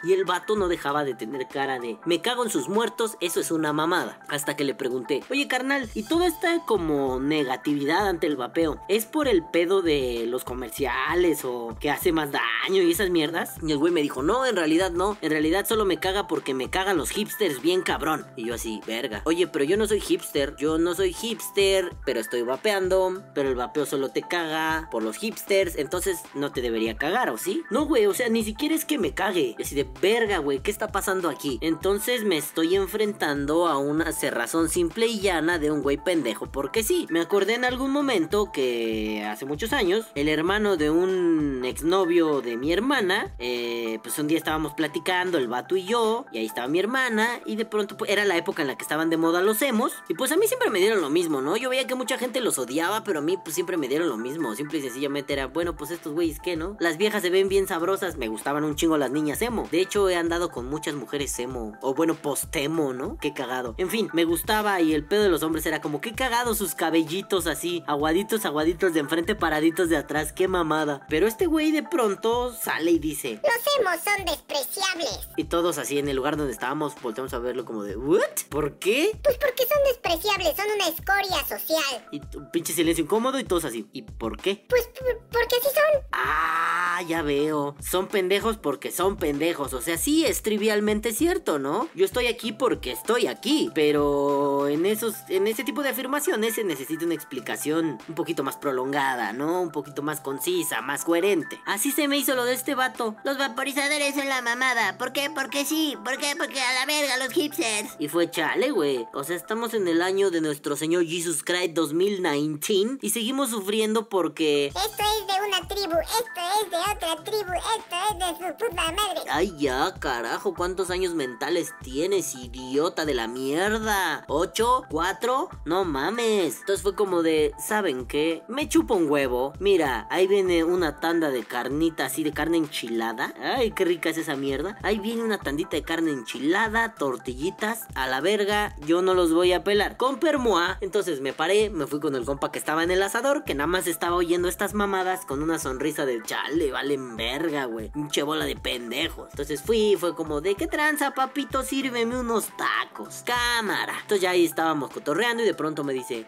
[0.03, 3.39] Y el vato no dejaba de tener cara de, me cago en sus muertos, eso
[3.39, 4.19] es una mamada.
[4.27, 8.79] Hasta que le pregunté, oye carnal, ¿y toda esta como negatividad ante el vapeo?
[8.87, 13.55] ¿Es por el pedo de los comerciales o que hace más daño y esas mierdas?
[13.61, 16.27] Y el güey me dijo, no, en realidad no no, en realidad solo me caga
[16.27, 18.25] porque me cagan los hipsters bien cabrón.
[18.35, 19.21] Y yo así, verga.
[19.25, 23.55] Oye, pero yo no soy hipster, yo no soy hipster, pero estoy vapeando, pero el
[23.55, 27.63] vapeo solo te caga por los hipsters, entonces no te debería cagar, ¿o sí?
[27.69, 29.55] No, güey, o sea, ni siquiera es que me cague.
[29.57, 31.59] Y así de, verga, güey, ¿qué está pasando aquí?
[31.61, 36.83] Entonces me estoy enfrentando a una cerrazón simple y llana de un güey pendejo, porque
[36.83, 42.41] sí, me acordé en algún momento que hace muchos años, el hermano de un exnovio
[42.41, 46.45] de mi hermana, eh, pues un día estábamos platicando, el vato y yo, y ahí
[46.45, 49.17] estaba mi hermana, y de pronto pues, era la época en la que estaban de
[49.17, 51.57] moda los emos, y pues a mí siempre me dieron lo mismo, ¿no?
[51.57, 54.15] Yo veía que mucha gente los odiaba, pero a mí pues siempre me dieron lo
[54.15, 56.77] mismo, simple y sencillamente era, bueno, pues estos güeyes, ¿qué, no?
[56.79, 59.67] Las viejas se ven bien sabrosas, me gustaban un chingo las niñas emo.
[59.69, 63.17] De hecho, he andado con muchas mujeres emo, o bueno, post-emo, ¿no?
[63.17, 63.75] Qué cagado.
[63.77, 66.75] En fin, me gustaba y el pedo de los hombres era como, qué cagado sus
[66.75, 71.05] cabellitos así, aguaditos, aguaditos de enfrente, paraditos de atrás, qué mamada.
[71.09, 75.29] Pero este güey de pronto sale y dice, Los emos son despreciables.
[75.37, 78.21] y todos así en el lugar donde estábamos volteamos a verlo como de, ¿what?
[78.49, 79.11] ¿Por qué?
[79.23, 82.07] Pues porque son despreciables, son una escoria social.
[82.11, 84.65] Y un pinche silencio incómodo y todos así, ¿y por qué?
[84.69, 84.89] Pues
[85.31, 86.03] porque así son.
[86.11, 87.75] Ah, ya veo.
[87.81, 89.73] Son pendejos porque son pendejos.
[89.73, 91.89] O sea, sí es trivialmente cierto, ¿no?
[91.93, 93.69] Yo estoy aquí porque estoy aquí.
[93.73, 98.57] Pero en esos, en ese tipo de afirmaciones se necesita una explicación un poquito más
[98.57, 99.61] prolongada, ¿no?
[99.61, 101.59] Un poquito más concisa, más coherente.
[101.65, 103.15] Así se me hizo lo de este vato.
[103.23, 104.97] Los vaporizadores son la mamada.
[104.97, 105.29] ¿Por qué?
[105.33, 105.97] Porque sí.
[106.03, 106.35] ¿Por qué?
[106.37, 107.95] Porque a la verga los hipsters.
[107.99, 109.07] Y fue chale, güey.
[109.13, 114.09] O sea, estamos en el año de nuestro señor Jesus Christ 2019 y seguimos sufriendo
[114.09, 118.57] porque Esto es de una tribu, esto es de otra tribu, esto es de su
[118.57, 119.21] puta madre.
[119.29, 124.25] Ay, ya, carajo, ¿cuántos años mentales tienes, idiota de la mierda?
[124.27, 124.83] ¿Ocho?
[124.89, 125.49] ¿Cuatro?
[125.65, 126.59] No mames.
[126.59, 128.43] Entonces fue como de, ¿saben qué?
[128.47, 129.53] Me chupo un huevo.
[129.59, 133.33] Mira, ahí viene una tanda de carnita así de carne enchilada.
[133.41, 134.77] Ay, qué rica es esa mierda.
[134.81, 139.53] Ahí viene una tandita de carne enchilada, tortillitas, a la verga, yo no los voy
[139.53, 139.97] a pelar.
[139.97, 140.77] Con permoa.
[140.81, 143.67] Entonces me paré, me fui con el compa que estaba en el asador, que nada
[143.67, 147.89] más estaba oyendo estas mamadas con una sonrisa de chale, valen verga, güey.
[147.89, 149.29] Pinche bola de pendejos.
[149.31, 153.23] Entonces fui, fue como de qué tranza, papito, sírveme unos tacos.
[153.25, 153.93] Cámara.
[154.01, 156.25] Entonces ya ahí estábamos cotorreando y de pronto me dice,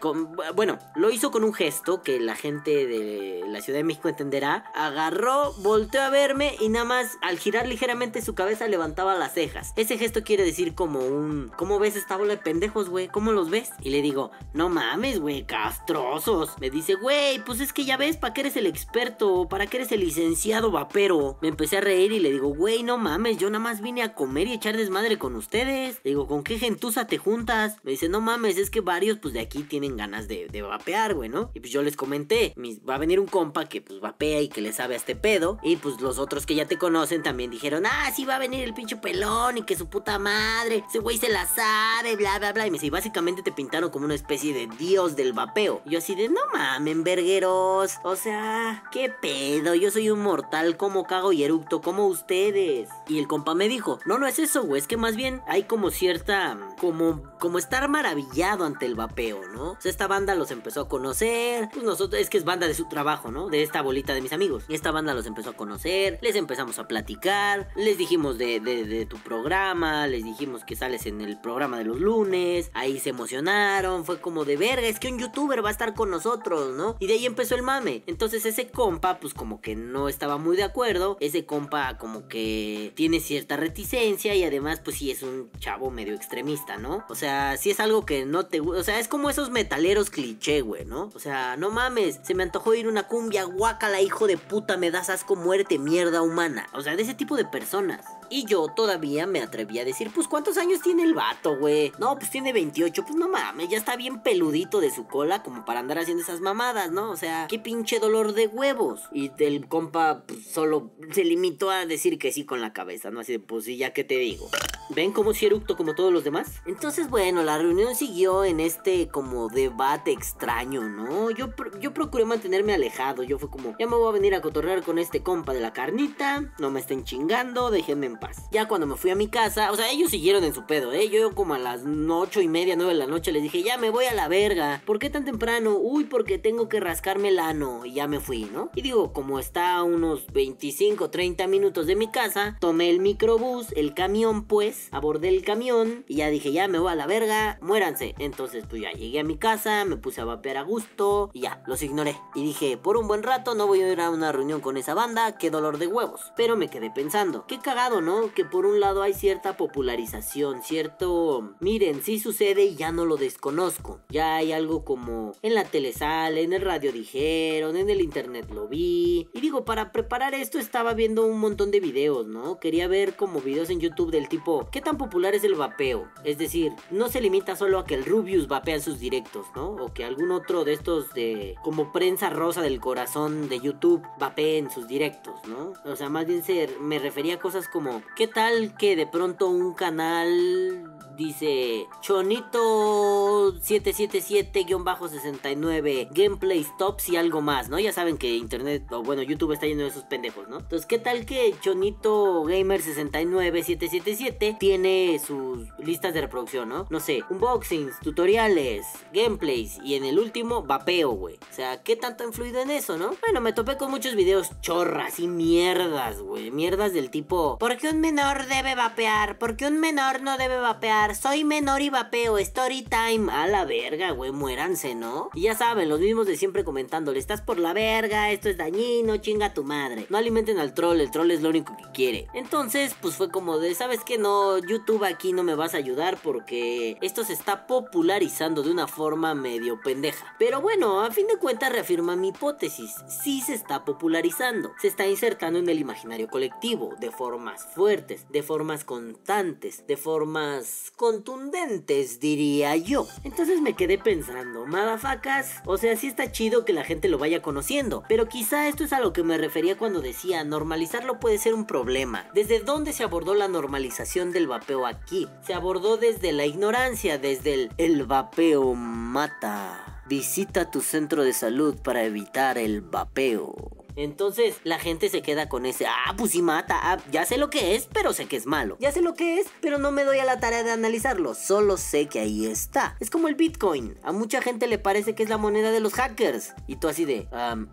[0.54, 4.64] bueno, lo hizo con un gesto que la gente de la Ciudad de México entenderá.
[4.74, 9.72] Agarró, volteó a verme y nada más al girar ligeramente su cabeza levantaba las cejas.
[9.76, 13.06] Ese gesto quiere decir como un, ¿cómo ves esta bola de pendejos, güey?
[13.06, 13.70] ¿Cómo los ves?
[13.80, 16.56] Y le digo, no mames, güey, castrosos.
[16.58, 19.46] Me dice, güey, pues es que ya ves, ¿para qué eres el experto?
[19.48, 21.38] ¿Para qué eres el licenciado vapero?
[21.40, 24.12] Me empecé a reír y le digo, güey, no mames, yo nada más vine a
[24.12, 26.00] comer y echar desmadre con ustedes.
[26.02, 27.76] Le digo, ¿con qué gentuza te juntas?
[27.84, 31.14] Me dice, no mames, es que varios, pues de aquí tienen ganas de, de vapear,
[31.14, 31.52] güey, ¿no?
[31.54, 32.54] Y pues yo les comenté,
[32.88, 35.60] va a venir un compa que pues vapea y que le sabe a este pedo.
[35.62, 38.64] Y pues los otros que ya te conocen también dijeron, ah, sí va a venir
[38.64, 42.52] el pinche pelón y que su puta madre, ese güey se la sabe, bla, bla,
[42.52, 42.66] bla.
[42.66, 45.82] Y me dice, y básicamente te pintaron como una especie de dios del vapeo.
[45.84, 47.94] Y yo así de, no mamen, vergueros.
[48.02, 52.88] O sea, qué pedo, yo soy un mortal como cago y eructo como ustedes.
[53.06, 55.64] Y el compa me dijo, no, no es eso, güey, es que más bien hay
[55.64, 59.72] como cierta, como, como estar maravillado ante el vapeo, ¿no?
[59.72, 62.74] O sea, esta banda los empezó a conocer, pues nosotros, es que es banda de
[62.74, 63.48] su trabajo, ¿no?
[63.48, 64.64] De esta bolita de mis amigos.
[64.68, 69.16] Y esta banda los empezó a conocer, les empezamos a platicar, les dijimos de, tu
[69.18, 74.20] programa, les dijimos que sales en el programa de los lunes, ahí se emocionaron, fue
[74.20, 76.96] como de verga, es que un youtuber va a estar con nosotros, ¿no?
[76.98, 78.02] Y de ahí empezó el mame.
[78.06, 82.92] Entonces ese compa, pues como que no estaba muy de acuerdo, ese compa como que
[82.94, 87.04] tiene cierta reticencia y además pues sí es un chavo medio extremista, ¿no?
[87.08, 90.10] O sea, si es algo que no te gusta, o sea, es como esos metaleros
[90.10, 91.10] cliché, güey, ¿no?
[91.14, 94.90] O sea, no mames, se me antojó ir una cumbia, guácala, hijo de puta, me
[94.90, 96.68] das asco, muerte, mierda humana.
[96.72, 98.17] O sea, de ese tipo de personas.
[98.30, 101.92] Y yo todavía me atreví a decir, pues ¿cuántos años tiene el vato, güey?
[101.98, 105.64] No, pues tiene 28, pues no mames, ya está bien peludito de su cola como
[105.64, 107.10] para andar haciendo esas mamadas, ¿no?
[107.10, 109.02] O sea, qué pinche dolor de huevos.
[109.12, 113.20] Y el compa pues, solo se limitó a decir que sí con la cabeza, ¿no?
[113.20, 114.48] Así de, pues sí, ya que te digo.
[114.90, 116.62] ¿Ven cómo si eructo como todos los demás?
[116.64, 121.30] Entonces, bueno, la reunión siguió en este como debate extraño, ¿no?
[121.30, 124.82] Yo, yo procuré mantenerme alejado, yo fue como, ya me voy a venir a cotorrear
[124.82, 128.17] con este compa de la carnita, no me estén chingando, déjenme en
[128.50, 131.08] Ya cuando me fui a mi casa, o sea, ellos siguieron en su pedo, ¿eh?
[131.10, 133.90] Yo como a las ocho y media, nueve de la noche les dije, ya me
[133.90, 134.82] voy a la verga.
[134.84, 135.76] ¿Por qué tan temprano?
[135.78, 137.84] Uy, porque tengo que rascarme el ano.
[137.84, 138.70] Y ya me fui, ¿no?
[138.74, 143.72] Y digo, como está a unos 25, 30 minutos de mi casa, tomé el microbús,
[143.76, 147.58] el camión, pues, abordé el camión y ya dije, ya me voy a la verga,
[147.60, 148.14] muéranse.
[148.18, 151.62] Entonces, pues ya llegué a mi casa, me puse a vapear a gusto y ya,
[151.66, 152.16] los ignoré.
[152.34, 154.94] Y dije, por un buen rato no voy a ir a una reunión con esa
[154.94, 156.32] banda, qué dolor de huevos.
[156.36, 158.07] Pero me quedé pensando, qué cagado, ¿no?
[158.34, 161.54] Que por un lado hay cierta popularización, cierto...
[161.60, 164.00] Miren, sí sucede y ya no lo desconozco.
[164.08, 168.48] Ya hay algo como en la tele sale, en el radio dijeron, en el internet
[168.50, 169.28] lo vi.
[169.32, 172.58] Y digo, para preparar esto estaba viendo un montón de videos, ¿no?
[172.58, 176.08] Quería ver como videos en YouTube del tipo, ¿qué tan popular es el vapeo?
[176.24, 179.70] Es decir, no se limita solo a que el Rubius vapea en sus directos, ¿no?
[179.70, 184.58] O que algún otro de estos de como prensa rosa del corazón de YouTube vapee
[184.58, 185.72] en sus directos, ¿no?
[185.84, 189.48] O sea, más bien se, me refería a cosas como, ¿qué tal que de pronto
[189.48, 197.80] un canal dice Chonito 777-69 Gameplay Stops y algo más, ¿no?
[197.80, 200.58] Ya saben que internet, o bueno, YouTube está lleno de esos pendejos, ¿no?
[200.58, 206.86] Entonces, ¿qué tal que Chonito Gamer 69777 tiene sus listas de reproducción, ¿no?
[206.88, 211.34] No sé, unboxings, tutoriales, gameplays y en el último vapeo, güey.
[211.50, 213.10] O sea, ¿qué tanto ha influido en eso, no?
[213.20, 216.52] Bueno, me topé con muchos videos chorras y mierdas, güey.
[216.52, 219.38] Mierdas del tipo, ¿por qué un menor debe vapear?
[219.38, 221.14] ¿Por qué un menor no debe vapear?
[221.14, 223.32] Soy menor y vapeo, story time.
[223.32, 225.30] A la verga, güey, muéranse, ¿no?
[225.34, 229.16] Y ya saben, los mismos de siempre comentándole, estás por la verga, esto es dañino,
[229.18, 230.06] chinga tu madre.
[230.10, 232.26] No alimenten al troll, el troll es lo único que quiere.
[232.34, 234.18] Entonces, pues fue como de, ¿sabes qué?
[234.18, 238.86] No, YouTube aquí no me vas a ayudar porque esto se está popularizando de una
[238.86, 240.34] forma medio pendeja.
[240.38, 242.94] Pero bueno, a fin de cuentas reafirma mi hipótesis.
[243.06, 244.72] Sí se está popularizando.
[244.80, 250.92] Se está insertando en el imaginario colectivo de formas fuertes, de formas constantes, de formas
[250.96, 253.06] contundentes, diría yo.
[253.24, 257.40] Entonces me quedé pensando, madafacas, o sea, sí está chido que la gente lo vaya
[257.40, 261.54] conociendo, pero quizá esto es a lo que me refería cuando decía normalizarlo puede ser
[261.54, 262.28] un problema.
[262.34, 265.26] ¿Desde dónde se abordó la normalización del vapeo aquí?
[265.46, 270.02] Se abordó desde la ignorancia, desde el el vapeo mata.
[270.08, 273.77] Visita tu centro de salud para evitar el vapeo.
[273.98, 277.50] Entonces la gente se queda con ese, ah, pues sí mata, ah, ya sé lo
[277.50, 278.76] que es, pero sé que es malo.
[278.78, 281.76] Ya sé lo que es, pero no me doy a la tarea de analizarlo, solo
[281.76, 282.96] sé que ahí está.
[283.00, 285.94] Es como el Bitcoin, a mucha gente le parece que es la moneda de los
[285.94, 286.54] hackers.
[286.68, 287.26] Y tú así de,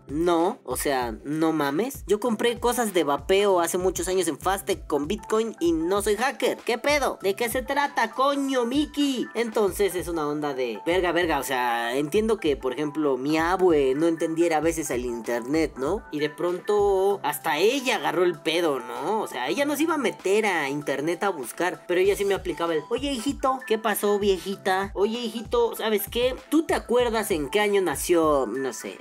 [0.08, 2.02] no, o sea, no mames.
[2.08, 6.16] Yo compré cosas de vapeo hace muchos años en Fastec con Bitcoin y no soy
[6.16, 6.58] hacker.
[6.58, 7.20] ¿Qué pedo?
[7.22, 9.28] ¿De qué se trata, coño, Mickey?
[9.34, 13.94] Entonces es una onda de, verga, verga, o sea, entiendo que, por ejemplo, mi abue
[13.94, 16.02] no entendiera a veces el internet, ¿no?
[16.16, 19.20] Y de pronto hasta ella agarró el pedo, ¿no?
[19.20, 22.24] O sea, ella no se iba a meter a internet a buscar, pero ella sí
[22.24, 24.92] me aplicaba el, oye hijito, ¿qué pasó viejita?
[24.94, 26.34] Oye hijito, ¿sabes qué?
[26.48, 28.98] ¿Tú te acuerdas en qué año nació, no sé,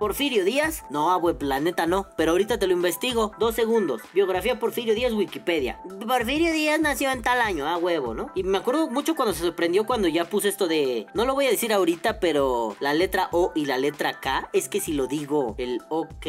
[0.00, 0.86] Porfirio Díaz?
[0.88, 2.06] No, abue, planeta no.
[2.16, 3.32] Pero ahorita te lo investigo.
[3.38, 4.00] Dos segundos.
[4.14, 5.78] Biografía Porfirio Díaz, Wikipedia.
[6.08, 8.32] Porfirio Díaz nació en tal año, a huevo, ¿no?
[8.34, 11.06] Y me acuerdo mucho cuando se sorprendió cuando ya puse esto de.
[11.12, 14.48] No lo voy a decir ahorita, pero la letra O y la letra K.
[14.54, 16.26] Es que si lo digo el OK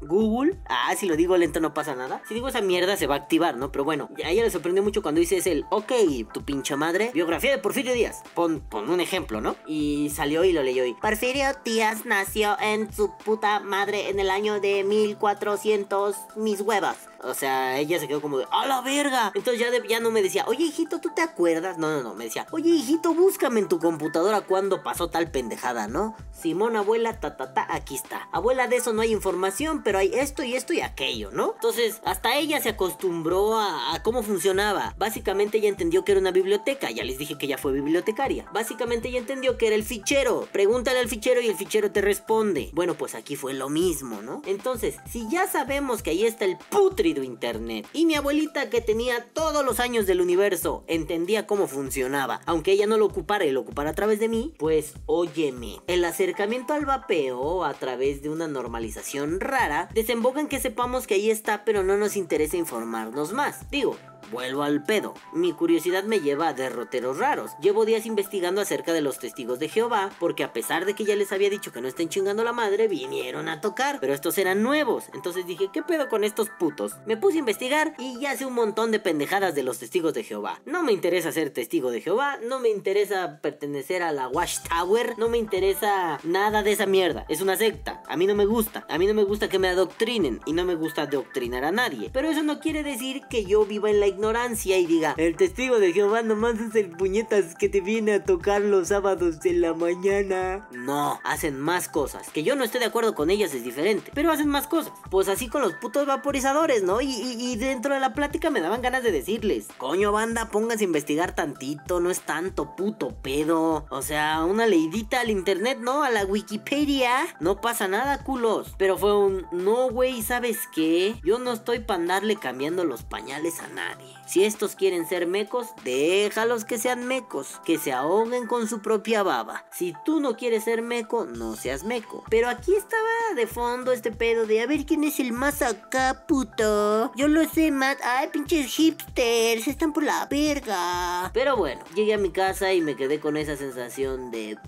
[0.00, 0.56] Google.
[0.68, 2.22] Ah, si lo digo lento no pasa nada.
[2.28, 3.72] Si digo esa mierda se va a activar, ¿no?
[3.72, 5.92] Pero bueno, a ella le sorprendió mucho cuando dices el, ok,
[6.32, 8.22] tu pincha madre, biografía de Porfirio Díaz.
[8.34, 9.56] Pon, pon un ejemplo, ¿no?
[9.66, 10.94] Y salió y lo leyó y...
[10.94, 17.08] Porfirio Díaz nació en su puta madre en el año de 1400 mis huevas.
[17.22, 19.32] O sea, ella se quedó como de, ¡a la verga!
[19.34, 21.78] Entonces ya, ya no me decía, oye hijito, ¿tú te acuerdas?
[21.78, 25.88] No, no, no, me decía, oye hijito, búscame en tu computadora cuando pasó tal pendejada,
[25.88, 26.16] ¿no?
[26.32, 28.28] Simón, abuela, ta, ta, ta, aquí está.
[28.32, 31.54] Abuela, de eso no hay información, pero hay esto y esto y aquello, ¿no?
[31.54, 34.94] Entonces, hasta ella se acostumbró a, a cómo funcionaba.
[34.98, 38.46] Básicamente ella entendió que era una biblioteca, ya les dije que ella fue bibliotecaria.
[38.52, 40.48] Básicamente ella entendió que era el fichero.
[40.52, 42.70] Pregúntale al fichero y el fichero te responde.
[42.72, 44.42] Bueno, pues aquí fue lo mismo, ¿no?
[44.46, 47.86] Entonces, si ya sabemos que ahí está el putri internet.
[47.92, 52.86] Y mi abuelita que tenía todos los años del universo entendía cómo funcionaba, aunque ella
[52.86, 56.86] no lo ocupara y lo ocupara a través de mí, pues óyeme, el acercamiento al
[56.86, 61.82] vapeo a través de una normalización rara desemboca en que sepamos que ahí está pero
[61.82, 63.70] no nos interesa informarnos más.
[63.70, 63.96] Digo,
[64.30, 65.14] Vuelvo al pedo.
[65.32, 67.52] Mi curiosidad me lleva a derroteros raros.
[67.60, 71.16] Llevo días investigando acerca de los testigos de Jehová, porque a pesar de que ya
[71.16, 74.00] les había dicho que no estén chingando la madre, vinieron a tocar.
[74.00, 75.04] Pero estos eran nuevos.
[75.14, 76.96] Entonces dije, ¿qué pedo con estos putos?
[77.06, 80.24] Me puse a investigar y ya sé un montón de pendejadas de los testigos de
[80.24, 80.60] Jehová.
[80.66, 85.28] No me interesa ser testigo de Jehová, no me interesa pertenecer a la Watchtower, no
[85.28, 87.24] me interesa nada de esa mierda.
[87.28, 88.02] Es una secta.
[88.08, 88.86] A mí no me gusta.
[88.88, 92.10] A mí no me gusta que me adoctrinen y no me gusta adoctrinar a nadie.
[92.12, 95.78] Pero eso no quiere decir que yo viva en la ignorancia y diga, el testigo
[95.78, 99.74] de Jehová nomás es el puñetas que te viene a tocar los sábados de la
[99.74, 100.68] mañana.
[100.72, 102.28] No, hacen más cosas.
[102.30, 104.92] Que yo no esté de acuerdo con ellas es diferente, pero hacen más cosas.
[105.10, 107.00] Pues así con los putos vaporizadores, ¿no?
[107.00, 111.34] Y, dentro de la plática me daban ganas de decirles, coño banda, pónganse a investigar
[111.34, 113.86] tantito, no es tanto puto pedo.
[113.90, 116.02] O sea, una leidita al internet, ¿no?
[116.02, 117.26] A la Wikipedia.
[117.40, 118.74] No pasa nada, culos.
[118.78, 121.16] Pero fue un, no, güey, ¿sabes qué?
[121.24, 123.97] Yo no estoy para andarle cambiando los pañales a nadie.
[124.28, 129.22] Si estos quieren ser mecos, déjalos que sean mecos, que se ahoguen con su propia
[129.22, 129.64] baba.
[129.72, 132.24] Si tú no quieres ser meco, no seas meco.
[132.28, 136.26] Pero aquí estaba de fondo este pedo de a ver quién es el más acá,
[136.28, 137.10] puto.
[137.16, 138.00] Yo lo sé, Matt.
[138.04, 141.30] Ay, pinches hipsters, están por la verga.
[141.32, 144.58] Pero bueno, llegué a mi casa y me quedé con esa sensación de...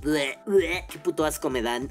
[0.89, 1.91] qué puto asco me dan.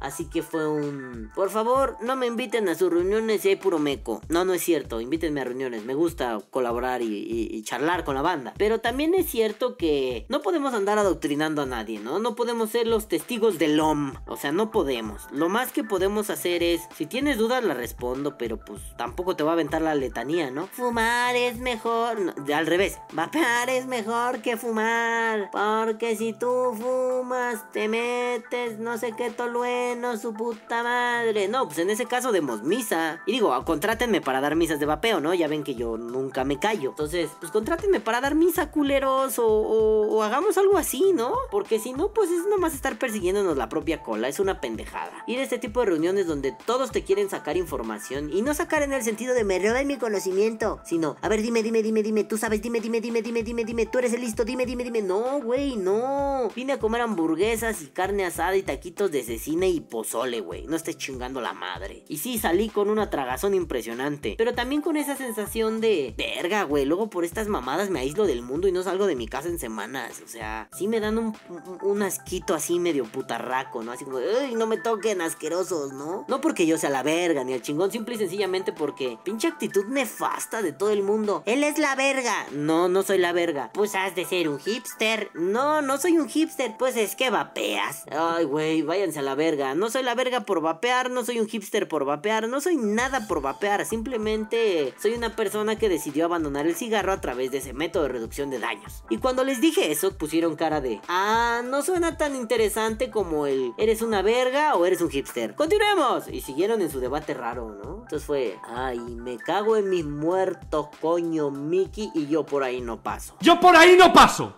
[0.00, 1.30] Así que fue un...
[1.36, 4.20] Por favor, no me inviten a sus reuniones si hay puro meco.
[4.28, 5.84] No, no es cierto, invítenme a reuniones.
[5.84, 6.65] Me gusta colaborar
[7.02, 8.54] y, charlar con la banda.
[8.58, 12.18] Pero también es cierto que no podemos andar adoctrinando a nadie, ¿no?
[12.18, 14.14] No podemos ser los testigos del OM.
[14.26, 15.26] O sea, no podemos.
[15.32, 19.42] Lo más que podemos hacer es, si tienes dudas, la respondo, pero pues tampoco te
[19.42, 20.66] va a aventar la letanía, ¿no?
[20.68, 22.34] Fumar es mejor.
[22.54, 25.50] al revés, vapear es mejor que fumar.
[25.50, 31.48] Porque si tú fumas, te metes no sé qué tolueno, su puta madre.
[31.48, 33.20] No, pues en ese caso demos misa.
[33.26, 35.34] Y digo, contrátenme para dar misas de vapeo, ¿no?
[35.34, 36.90] Ya ven que yo nunca me callo.
[36.90, 41.34] Entonces, pues contrátenme para dar misa, culeros, o, hagamos algo así, ¿no?
[41.50, 45.12] Porque si no, pues es nomás estar persiguiéndonos la propia cola, es una pendejada.
[45.26, 48.82] Ir a este tipo de reuniones donde todos te quieren sacar información y no sacar
[48.82, 52.24] en el sentido de me roben mi conocimiento, sino, a ver, dime, dime, dime, dime,
[52.24, 55.02] tú sabes, dime, dime, dime, dime, dime, dime, tú eres el listo, dime, dime, dime.
[55.02, 56.48] No, güey, no.
[56.54, 60.66] Vine a comer hamburguesas y carne asada y taquitos de cecina y pozole, güey.
[60.66, 62.04] No estés chingando la madre.
[62.08, 66.14] Y sí, salí con una tragazón impresionante, pero también con esa sensación de,
[66.46, 69.26] verga, güey luego por estas mamadas me aíslo del mundo y no salgo de mi
[69.26, 70.22] casa en semanas.
[70.24, 73.92] O sea, sí me dan un, asquito así medio putarraco, ¿no?
[73.92, 76.24] Así como, ¡ay, no me toquen asquerosos, ¿no?
[76.28, 79.86] No porque yo sea la verga ni el chingón, simple y sencillamente porque pinche actitud
[79.86, 81.42] nefasta de todo el mundo.
[81.46, 82.46] Él es la verga.
[82.52, 83.70] No, no soy la verga.
[83.72, 85.30] Pues has de ser un hipster.
[85.34, 86.76] No, no soy un hipster.
[86.78, 88.04] Pues es que vapeas.
[88.10, 89.74] Ay, güey, váyanse a la verga.
[89.74, 93.26] No soy la verga por vapear, no soy un hipster por vapear, no soy nada
[93.26, 93.84] por vapear.
[93.84, 98.10] Simplemente soy una persona que decidió abandonar el cigarro a través de ese método de
[98.10, 99.02] reducción de daños.
[99.08, 103.72] Y cuando les dije eso, pusieron cara de, ah, no suena tan interesante como el,
[103.78, 105.54] ¿eres una verga o eres un hipster?
[105.54, 106.28] Continuemos.
[106.28, 108.02] Y siguieron en su debate raro, ¿no?
[108.02, 113.02] Entonces fue, ay, me cago en mis muertos, coño, Mickey, y yo por ahí no
[113.02, 113.36] paso.
[113.40, 114.54] Yo por ahí no paso.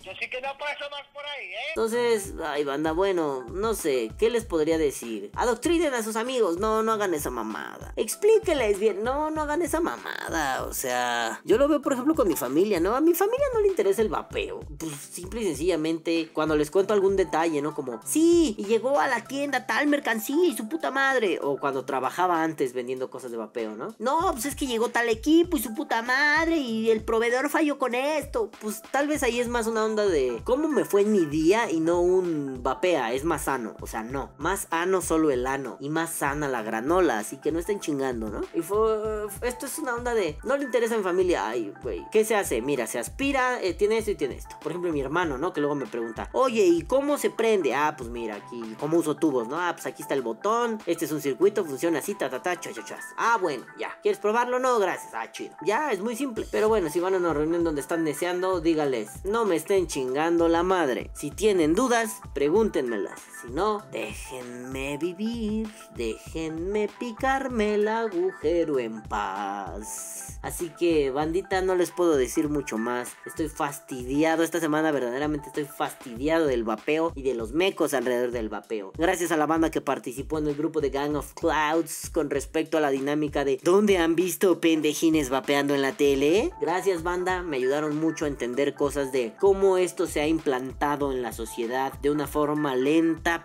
[0.00, 1.56] Así que no pasa más por ahí, ¿eh?
[1.70, 5.30] Entonces, ay, banda, bueno, no sé, ¿qué les podría decir?
[5.34, 7.92] Adoctrinen a sus amigos, no, no hagan esa mamada.
[7.96, 10.64] Explíqueles bien, no, no hagan esa mamada.
[10.64, 12.96] O sea, yo lo veo, por ejemplo, con mi familia, ¿no?
[12.96, 14.60] A mi familia no le interesa el vapeo.
[14.78, 17.74] Pues simple y sencillamente, cuando les cuento algún detalle, ¿no?
[17.74, 21.38] Como, sí, y llegó a la tienda tal mercancía y su puta madre.
[21.42, 23.94] O cuando trabajaba antes vendiendo cosas de vapeo, ¿no?
[23.98, 27.78] No, pues es que llegó tal equipo y su puta madre y el proveedor falló
[27.78, 28.50] con esto.
[28.60, 31.70] Pues tal vez ahí es más una onda de cómo me fue en mi día
[31.70, 33.74] y no un vapea, es más sano.
[33.80, 37.50] O sea, no, más ano solo el ano y más sana la granola, así que
[37.50, 38.40] no estén chingando, ¿no?
[38.54, 42.24] Y fue, esto es una onda de, no le interesa mi familia, ay, güey, ¿qué
[42.24, 42.62] se hace?
[42.62, 44.56] Mira, se aspira, eh, tiene esto y tiene esto.
[44.62, 45.52] Por ejemplo, mi hermano, ¿no?
[45.52, 47.74] Que luego me pregunta, oye, ¿y cómo se prende?
[47.74, 49.48] Ah, pues mira, aquí, ¿cómo uso tubos?
[49.48, 52.40] No, ah, pues aquí está el botón, este es un circuito, funciona así, ta, ta,
[52.40, 54.60] ta, cha, cha, Ah, bueno, ya, ¿quieres probarlo?
[54.60, 55.56] No, gracias, ah, chido.
[55.62, 56.46] Ya, es muy simple.
[56.50, 60.48] Pero bueno, si van a una reunión donde están deseando, dígales, no me estén chingando
[60.48, 61.10] la madre.
[61.14, 63.29] Si tienen dudas, pregúntenmelas.
[63.40, 65.66] Si no, déjenme vivir,
[65.96, 70.38] déjenme picarme el agujero en paz.
[70.42, 73.12] Así que, bandita, no les puedo decir mucho más.
[73.26, 78.48] Estoy fastidiado esta semana, verdaderamente estoy fastidiado del vapeo y de los mecos alrededor del
[78.48, 78.92] vapeo.
[78.96, 82.78] Gracias a la banda que participó en el grupo de Gang of Clouds con respecto
[82.78, 86.50] a la dinámica de ¿Dónde han visto pendejines vapeando en la tele?
[86.60, 91.22] Gracias, banda, me ayudaron mucho a entender cosas de cómo esto se ha implantado en
[91.22, 92.74] la sociedad de una forma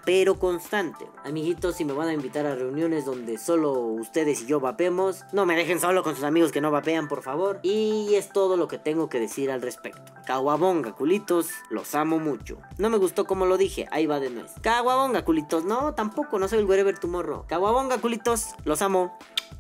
[0.05, 1.05] pero constante.
[1.23, 5.45] Amiguitos, si me van a invitar a reuniones donde solo ustedes y yo vapemos, no
[5.45, 7.59] me dejen solo con sus amigos que no vapean, por favor.
[7.63, 10.13] Y es todo lo que tengo que decir al respecto.
[10.25, 12.57] Caguabonga, culitos, los amo mucho.
[12.77, 14.51] No me gustó como lo dije, ahí va de nuez.
[14.61, 17.45] Caguabonga, culitos, no, tampoco, no soy el wherever tomorrow.
[17.47, 19.17] Caguabonga, culitos, los amo.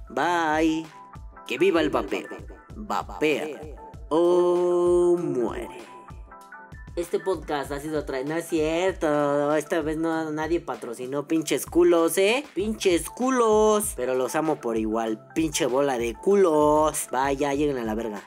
[0.09, 0.85] Bye.
[1.47, 2.27] Que viva el vapeo.
[2.75, 3.75] Vapea
[4.09, 5.94] o muere.
[6.95, 8.29] Este podcast ha sido traído.
[8.29, 9.53] No es cierto.
[9.55, 12.45] Esta vez no nadie patrocinó pinches culos, ¿eh?
[12.53, 13.93] Pinches culos.
[13.97, 15.27] Pero los amo por igual.
[15.35, 17.09] Pinche bola de culos.
[17.11, 18.23] Vaya, lleguen a la verga.